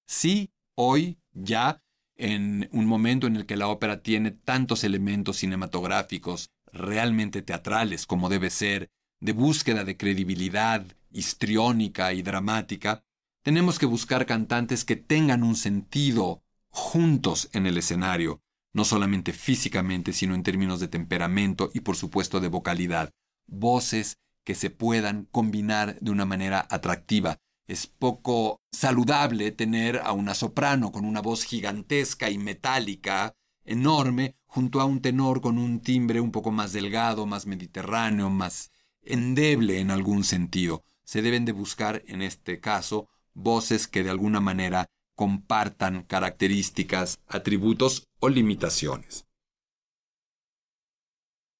Sí, 0.06 0.52
hoy, 0.74 1.18
ya, 1.32 1.82
en 2.14 2.68
un 2.72 2.84
momento 2.84 3.26
en 3.26 3.36
el 3.36 3.46
que 3.46 3.56
la 3.56 3.68
ópera 3.68 4.02
tiene 4.02 4.32
tantos 4.32 4.84
elementos 4.84 5.38
cinematográficos, 5.38 6.50
realmente 6.74 7.40
teatrales 7.40 8.04
como 8.04 8.28
debe 8.28 8.50
ser, 8.50 8.90
de 9.18 9.32
búsqueda 9.32 9.84
de 9.84 9.96
credibilidad, 9.96 10.84
histriónica 11.10 12.12
y 12.12 12.20
dramática, 12.20 13.02
tenemos 13.42 13.78
que 13.78 13.86
buscar 13.86 14.26
cantantes 14.26 14.84
que 14.84 14.96
tengan 14.96 15.42
un 15.42 15.56
sentido 15.56 16.42
juntos 16.68 17.48
en 17.54 17.66
el 17.66 17.78
escenario, 17.78 18.42
no 18.72 18.84
solamente 18.84 19.32
físicamente, 19.32 20.12
sino 20.12 20.34
en 20.34 20.42
términos 20.42 20.80
de 20.80 20.88
temperamento 20.88 21.70
y 21.74 21.80
por 21.80 21.96
supuesto 21.96 22.40
de 22.40 22.48
vocalidad, 22.48 23.10
voces 23.46 24.18
que 24.44 24.54
se 24.54 24.70
puedan 24.70 25.26
combinar 25.30 25.98
de 26.00 26.10
una 26.10 26.24
manera 26.24 26.66
atractiva. 26.70 27.38
Es 27.66 27.86
poco 27.86 28.60
saludable 28.72 29.52
tener 29.52 29.98
a 29.98 30.12
una 30.12 30.34
soprano 30.34 30.90
con 30.90 31.04
una 31.04 31.20
voz 31.20 31.44
gigantesca 31.44 32.30
y 32.30 32.38
metálica, 32.38 33.34
enorme, 33.64 34.36
junto 34.46 34.80
a 34.80 34.86
un 34.86 35.02
tenor 35.02 35.42
con 35.42 35.58
un 35.58 35.80
timbre 35.80 36.20
un 36.20 36.32
poco 36.32 36.50
más 36.50 36.72
delgado, 36.72 37.26
más 37.26 37.46
mediterráneo, 37.46 38.30
más 38.30 38.70
endeble 39.02 39.80
en 39.80 39.90
algún 39.90 40.24
sentido. 40.24 40.82
Se 41.04 41.20
deben 41.20 41.44
de 41.44 41.52
buscar, 41.52 42.02
en 42.06 42.22
este 42.22 42.60
caso, 42.60 43.08
voces 43.34 43.86
que 43.86 44.02
de 44.02 44.10
alguna 44.10 44.40
manera 44.40 44.88
compartan 45.18 46.04
características, 46.04 47.18
atributos 47.26 48.06
o 48.20 48.28
limitaciones. 48.28 49.26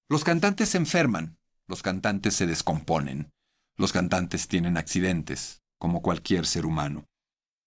Los 0.09 0.23
cantantes 0.23 0.69
se 0.69 0.79
enferman, 0.79 1.39
los 1.67 1.83
cantantes 1.83 2.37
se 2.37 2.47
descomponen, 2.47 3.33
los 3.77 3.93
cantantes 3.93 4.47
tienen 4.47 4.77
accidentes, 4.77 5.61
como 5.77 6.03
cualquier 6.03 6.47
ser 6.47 6.67
humano. 6.67 7.09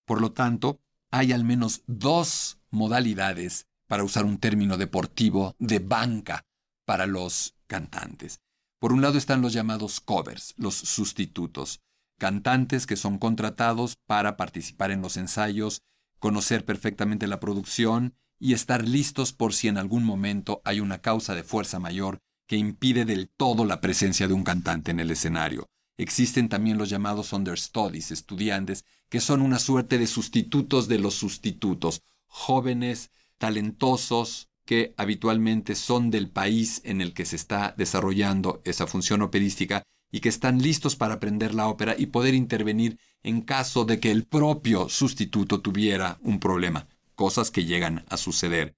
Por 0.06 0.22
lo 0.22 0.32
tanto, 0.32 0.80
hay 1.12 1.34
al 1.34 1.44
menos 1.44 1.84
dos 1.88 2.62
modalidades, 2.70 3.68
para 3.86 4.06
usar 4.06 4.24
un 4.24 4.38
término 4.38 4.78
deportivo, 4.78 5.58
de 5.60 5.80
banca 5.80 6.46
para 6.86 7.06
los 7.06 7.58
cantantes. 7.68 8.40
Por 8.80 8.94
un 8.94 9.02
lado 9.02 9.18
están 9.18 9.42
los 9.42 9.52
llamados 9.52 10.00
covers, 10.00 10.54
los 10.56 10.76
sustitutos, 10.76 11.82
cantantes 12.22 12.86
que 12.86 12.98
son 12.98 13.18
contratados 13.18 13.98
para 14.06 14.38
participar 14.38 14.92
en 14.92 15.02
los 15.02 15.18
ensayos, 15.18 15.82
conocer 16.20 16.66
perfectamente 16.66 17.26
la 17.26 17.40
producción 17.40 18.14
y 18.38 18.54
estar 18.54 18.88
listos 18.88 19.34
por 19.34 19.56
si 19.56 19.70
en 19.70 19.80
algún 19.80 20.04
momento 20.04 20.62
hay 20.64 20.82
una 20.82 21.00
causa 21.00 21.34
de 21.34 21.42
fuerza 21.42 21.80
mayor 21.80 22.20
que 22.46 22.58
impide 22.58 23.06
del 23.06 23.28
todo 23.28 23.66
la 23.66 23.82
presencia 23.82 24.28
de 24.28 24.36
un 24.36 24.44
cantante 24.44 24.92
en 24.92 25.00
el 25.00 25.10
escenario. 25.10 25.66
Existen 25.98 26.48
también 26.48 26.78
los 26.78 26.92
llamados 26.92 27.34
understudies, 27.34 28.12
estudiantes, 28.12 28.86
que 29.10 29.20
son 29.20 29.42
una 29.42 29.58
suerte 29.58 29.98
de 29.98 30.06
sustitutos 30.06 30.88
de 30.88 31.00
los 31.00 31.16
sustitutos, 31.16 32.04
jóvenes, 32.28 33.10
talentosos, 33.40 34.48
que 34.64 34.94
habitualmente 34.96 35.74
son 35.74 36.12
del 36.12 36.30
país 36.30 36.82
en 36.86 37.02
el 37.02 37.16
que 37.16 37.26
se 37.26 37.36
está 37.36 37.74
desarrollando 37.76 38.62
esa 38.64 38.86
función 38.86 39.24
operística 39.24 39.82
y 40.12 40.20
que 40.20 40.30
están 40.30 40.62
listos 40.62 40.96
para 40.96 41.16
aprender 41.16 41.54
la 41.54 41.68
ópera 41.68 41.96
y 41.98 42.08
poder 42.08 42.34
intervenir 42.34 43.00
en 43.24 43.42
caso 43.42 43.86
de 43.86 44.00
que 44.00 44.12
el 44.12 44.26
propio 44.26 44.90
sustituto 44.90 45.62
tuviera 45.62 46.20
un 46.22 46.40
problema, 46.40 46.88
cosas 47.16 47.50
que 47.52 47.66
llegan 47.66 48.06
a 48.10 48.18
suceder 48.18 48.76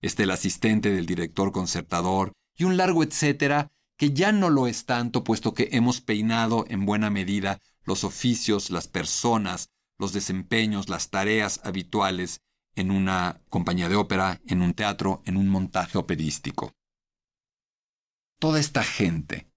este 0.00 0.24
el 0.24 0.30
asistente 0.30 0.92
del 0.92 1.06
director 1.06 1.52
concertador 1.52 2.32
y 2.56 2.64
un 2.64 2.76
largo 2.76 3.02
etcétera 3.02 3.70
que 3.96 4.12
ya 4.12 4.32
no 4.32 4.48
lo 4.50 4.66
es 4.66 4.84
tanto 4.84 5.24
puesto 5.24 5.54
que 5.54 5.70
hemos 5.72 6.00
peinado 6.00 6.64
en 6.68 6.86
buena 6.86 7.10
medida 7.10 7.60
los 7.84 8.04
oficios, 8.04 8.70
las 8.70 8.86
personas, 8.86 9.70
los 9.98 10.12
desempeños, 10.12 10.88
las 10.88 11.10
tareas 11.10 11.60
habituales 11.64 12.42
en 12.76 12.92
una 12.92 13.40
compañía 13.48 13.88
de 13.88 13.96
ópera, 13.96 14.40
en 14.46 14.62
un 14.62 14.74
teatro, 14.74 15.20
en 15.24 15.36
un 15.36 15.48
montaje 15.48 15.98
operístico. 15.98 16.72
Toda 18.38 18.60
esta 18.60 18.84
gente, 18.84 19.47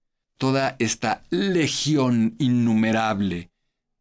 toda 0.42 0.74
esta 0.80 1.22
legión 1.30 2.34
innumerable 2.40 3.52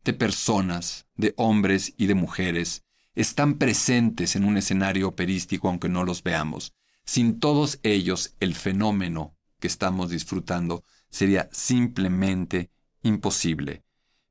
de 0.04 0.14
personas, 0.14 1.06
de 1.14 1.36
hombres 1.38 1.94
y 1.98 2.08
de 2.08 2.16
mujeres, 2.16 2.84
están 3.14 3.60
presentes 3.60 4.36
en 4.36 4.46
un 4.46 4.58
escenario 4.58 5.08
operístico 5.08 5.70
aunque 5.70 5.88
no 5.88 6.04
los 6.04 6.24
veamos. 6.24 6.74
Sin 7.06 7.40
todos 7.40 7.80
ellos, 7.84 8.34
el 8.40 8.56
fenómeno 8.56 9.36
que 9.60 9.68
estamos 9.68 10.10
disfrutando 10.10 10.84
sería 11.12 11.48
simplemente 11.52 12.72
imposible. 13.04 13.84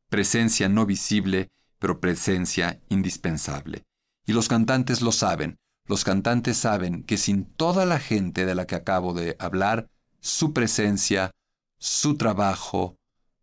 Presencia 0.08 0.68
no 0.68 0.86
visible, 0.86 1.52
pero 1.78 2.00
presencia 2.00 2.80
indispensable. 2.88 3.84
Y 4.26 4.32
los 4.32 4.48
cantantes 4.48 5.00
lo 5.00 5.12
saben. 5.12 5.61
Los 5.86 6.02
cantantes 6.02 6.56
saben 6.56 7.04
que 7.04 7.18
sin 7.18 7.44
toda 7.44 7.86
la 7.86 8.00
gente 8.00 8.46
de 8.46 8.56
la 8.56 8.66
que 8.66 8.74
acabo 8.74 9.14
de 9.14 9.36
hablar, 9.38 9.88
su 10.18 10.52
presencia, 10.52 11.30
su 11.80 12.16
trabajo, 12.16 12.98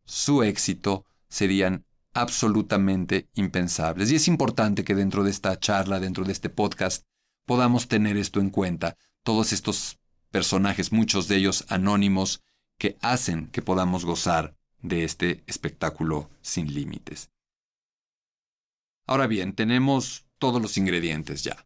su 0.06 0.44
éxito 0.44 1.06
serían 1.28 1.86
absolutamente 2.14 3.28
impensables. 3.34 4.12
Y 4.12 4.16
es 4.16 4.28
importante 4.28 4.84
que 4.84 4.96
dentro 4.96 5.24
de 5.24 5.32
esta 5.32 5.60
charla, 5.60 6.00
dentro 6.00 6.24
de 6.24 6.32
este 6.32 6.50
podcast, 6.50 7.06
podamos 7.46 7.88
tener 7.88 8.16
esto 8.16 8.40
en 8.40 8.50
cuenta. 8.50 8.96
Todos 9.24 9.52
estos 9.52 10.00
personajes, 10.32 10.92
muchos 10.92 11.28
de 11.28 11.38
ellos 11.38 11.66
anónimos, 11.68 12.44
que 12.78 12.98
hacen 13.02 13.48
que 13.48 13.64
podamos 13.64 14.06
gozar 14.06 14.56
de 14.82 15.04
este 15.04 15.44
espectáculo 15.48 16.30
sin 16.42 16.74
límites. 16.74 17.32
Ahora 19.08 19.26
bien, 19.26 19.54
tenemos 19.54 20.28
todos 20.38 20.62
los 20.62 20.78
ingredientes 20.78 21.44
ya. 21.44 21.66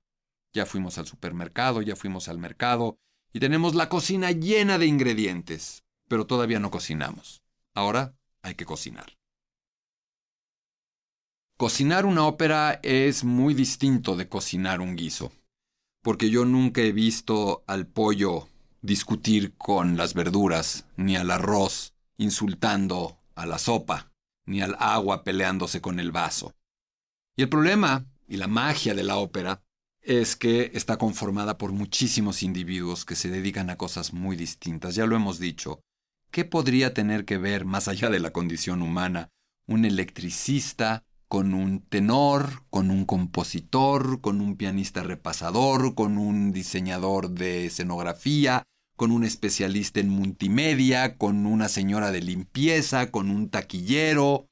Ya 0.53 0.65
fuimos 0.65 0.97
al 0.97 1.05
supermercado, 1.05 1.82
ya 1.82 1.97
fuimos 1.97 2.30
al 2.30 2.38
mercado 2.38 2.97
y 3.34 3.39
tenemos 3.39 3.76
la 3.76 3.89
cocina 3.89 4.32
llena 4.32 4.78
de 4.78 4.86
ingredientes, 4.86 5.84
pero 6.12 6.28
todavía 6.28 6.59
no 6.59 6.72
cocinamos. 6.72 7.41
Ahora 7.74 8.14
hay 8.41 8.55
que 8.55 8.66
cocinar. 8.66 9.18
Cocinar 11.57 12.05
una 12.05 12.26
ópera 12.26 12.82
es 12.84 13.24
muy 13.24 13.53
distinto 13.53 14.18
de 14.18 14.28
cocinar 14.28 14.82
un 14.82 14.97
guiso, 14.97 15.32
porque 16.03 16.30
yo 16.30 16.43
nunca 16.43 16.82
he 16.82 16.91
visto 16.91 17.64
al 17.66 17.88
pollo 17.88 18.49
discutir 18.82 19.55
con 19.55 19.95
las 19.95 20.14
verduras, 20.14 20.86
ni 20.97 21.16
al 21.16 21.32
arroz 21.32 21.93
insultando 22.18 23.18
a 23.36 23.45
la 23.45 23.57
sopa, 23.57 24.12
ni 24.45 24.62
al 24.62 24.76
agua 24.80 25.24
peleándose 25.24 25.80
con 25.80 25.97
el 25.97 26.12
vaso. 26.12 26.53
Y 27.38 27.43
el 27.43 27.47
problema 27.47 28.05
y 28.28 28.36
la 28.36 28.47
magia 28.47 28.93
de 28.95 29.03
la 29.03 29.16
ópera 29.16 29.64
es 30.01 30.36
que 30.36 30.72
está 30.74 30.97
conformada 30.97 31.57
por 31.57 31.72
muchísimos 31.72 32.43
individuos 32.43 33.05
que 33.05 33.16
se 33.16 33.30
dedican 33.30 33.70
a 33.70 33.78
cosas 33.78 34.12
muy 34.12 34.36
distintas. 34.36 34.95
Ya 34.95 35.05
lo 35.05 35.16
hemos 35.16 35.39
dicho. 35.39 35.82
¿Qué 36.32 36.46
podría 36.46 36.94
tener 36.94 37.26
que 37.26 37.38
ver, 37.38 37.66
más 37.66 37.90
allá 37.90 38.10
de 38.10 38.22
la 38.22 38.32
condición 38.32 38.82
humana, 38.82 39.30
un 39.68 39.84
electricista, 39.84 41.04
con 41.28 41.54
un 41.54 41.82
tenor, 41.82 42.64
con 42.70 42.90
un 42.90 43.04
compositor, 43.06 44.22
con 44.22 44.40
un 44.40 44.56
pianista 44.56 45.04
repasador, 45.04 45.94
con 45.94 46.18
un 46.18 46.54
diseñador 46.54 47.32
de 47.32 47.66
escenografía, 47.66 48.64
con 48.96 49.12
un 49.12 49.26
especialista 49.26 50.00
en 50.00 50.08
multimedia, 50.08 51.18
con 51.18 51.46
una 51.46 51.68
señora 51.68 52.12
de 52.12 52.22
limpieza, 52.22 53.12
con 53.12 53.30
un 53.30 53.50
taquillero. 53.50 54.48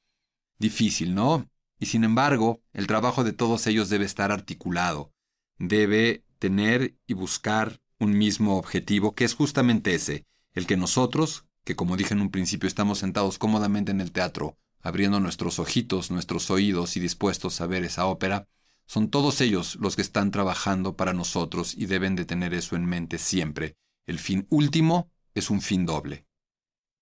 Difícil, 0.58 1.16
¿no? 1.16 1.50
Y 1.80 1.86
sin 1.86 2.04
embargo, 2.04 2.62
el 2.74 2.88
trabajo 2.88 3.24
de 3.24 3.32
todos 3.32 3.68
ellos 3.68 3.88
debe 3.88 4.06
estar 4.06 4.34
articulado. 4.34 5.14
Debe 5.58 6.26
tener 6.40 6.98
y 7.08 7.14
buscar 7.14 7.80
un 8.00 8.18
mismo 8.18 8.58
objetivo, 8.58 9.16
que 9.16 9.24
es 9.24 9.34
justamente 9.34 9.96
ese, 9.96 10.26
el 10.54 10.66
que 10.66 10.78
nosotros, 10.78 11.46
que 11.70 11.76
como 11.76 11.98
dije 11.98 12.16
en 12.16 12.22
un 12.22 12.32
principio 12.32 12.66
estamos 12.66 12.98
sentados 12.98 13.38
cómodamente 13.38 13.92
en 13.92 14.02
el 14.02 14.12
teatro, 14.12 14.58
abriendo 14.82 15.20
nuestros 15.20 15.60
ojitos, 15.60 16.10
nuestros 16.10 16.50
oídos 16.50 16.98
y 16.98 17.00
dispuestos 17.00 17.62
a 17.62 17.68
ver 17.68 17.84
esa 17.84 18.08
ópera, 18.08 18.48
son 18.88 19.12
todos 19.12 19.40
ellos 19.40 19.76
los 19.76 19.96
que 19.96 20.02
están 20.02 20.32
trabajando 20.32 20.96
para 20.96 21.14
nosotros 21.14 21.76
y 21.78 21.86
deben 21.86 22.16
de 22.16 22.26
tener 22.26 22.56
eso 22.56 22.76
en 22.76 22.86
mente 22.86 23.20
siempre. 23.20 23.76
El 24.08 24.18
fin 24.18 24.48
último 24.50 25.12
es 25.36 25.52
un 25.52 25.62
fin 25.62 25.86
doble. 25.86 26.26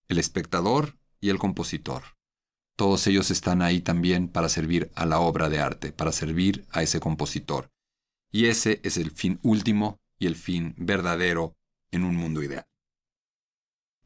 El 0.10 0.18
espectador 0.18 0.98
y 1.22 1.30
el 1.30 1.40
compositor. 1.40 2.04
Todos 2.76 3.08
ellos 3.08 3.32
están 3.32 3.62
ahí 3.62 3.80
también 3.80 4.28
para 4.28 4.50
servir 4.50 4.92
a 4.96 5.06
la 5.06 5.22
obra 5.22 5.48
de 5.48 5.62
arte, 5.62 5.94
para 5.94 6.12
servir 6.12 6.66
a 6.72 6.84
ese 6.84 7.00
compositor. 7.00 7.72
Y 8.34 8.48
ese 8.48 8.82
es 8.84 8.98
el 8.98 9.12
fin 9.12 9.40
último 9.44 10.02
y 10.20 10.28
el 10.28 10.36
fin 10.36 10.76
verdadero 10.78 11.56
en 11.90 12.04
un 12.04 12.18
mundo 12.18 12.44
ideal. 12.44 12.66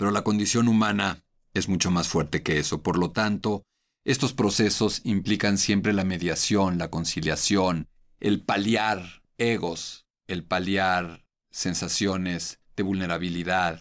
Pero 0.02 0.10
la 0.10 0.24
condición 0.24 0.68
humana 0.68 1.24
es 1.54 1.70
mucho 1.70 1.92
más 1.92 2.08
fuerte 2.08 2.42
que 2.42 2.58
eso. 2.58 2.82
Por 2.82 2.98
lo 2.98 3.12
tanto, 3.12 3.62
estos 4.04 4.34
procesos 4.34 5.02
implican 5.04 5.60
siempre 5.60 5.94
la 5.94 6.04
mediación, 6.04 6.80
la 6.80 6.90
conciliación, 6.90 7.88
el 8.20 8.42
paliar 8.42 9.22
egos, 9.38 10.08
el 10.26 10.44
paliar 10.44 11.24
sensaciones 11.52 12.60
de 12.76 12.82
vulnerabilidad, 12.82 13.80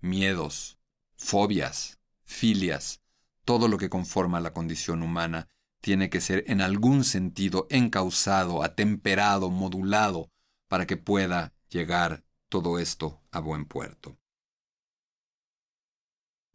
miedos, 0.00 0.78
fobias, 1.16 1.98
filias, 2.24 3.02
todo 3.44 3.68
lo 3.68 3.76
que 3.76 3.90
conforma 3.90 4.40
la 4.40 4.54
condición 4.54 5.02
humana 5.02 5.48
tiene 5.82 6.08
que 6.08 6.22
ser 6.22 6.44
en 6.46 6.62
algún 6.62 7.04
sentido 7.04 7.66
encausado, 7.68 8.62
atemperado, 8.62 9.50
modulado, 9.50 10.30
para 10.66 10.86
que 10.86 10.96
pueda 10.96 11.52
llegar 11.68 12.24
todo 12.48 12.78
esto 12.78 13.20
a 13.30 13.40
buen 13.40 13.66
puerto. 13.66 14.16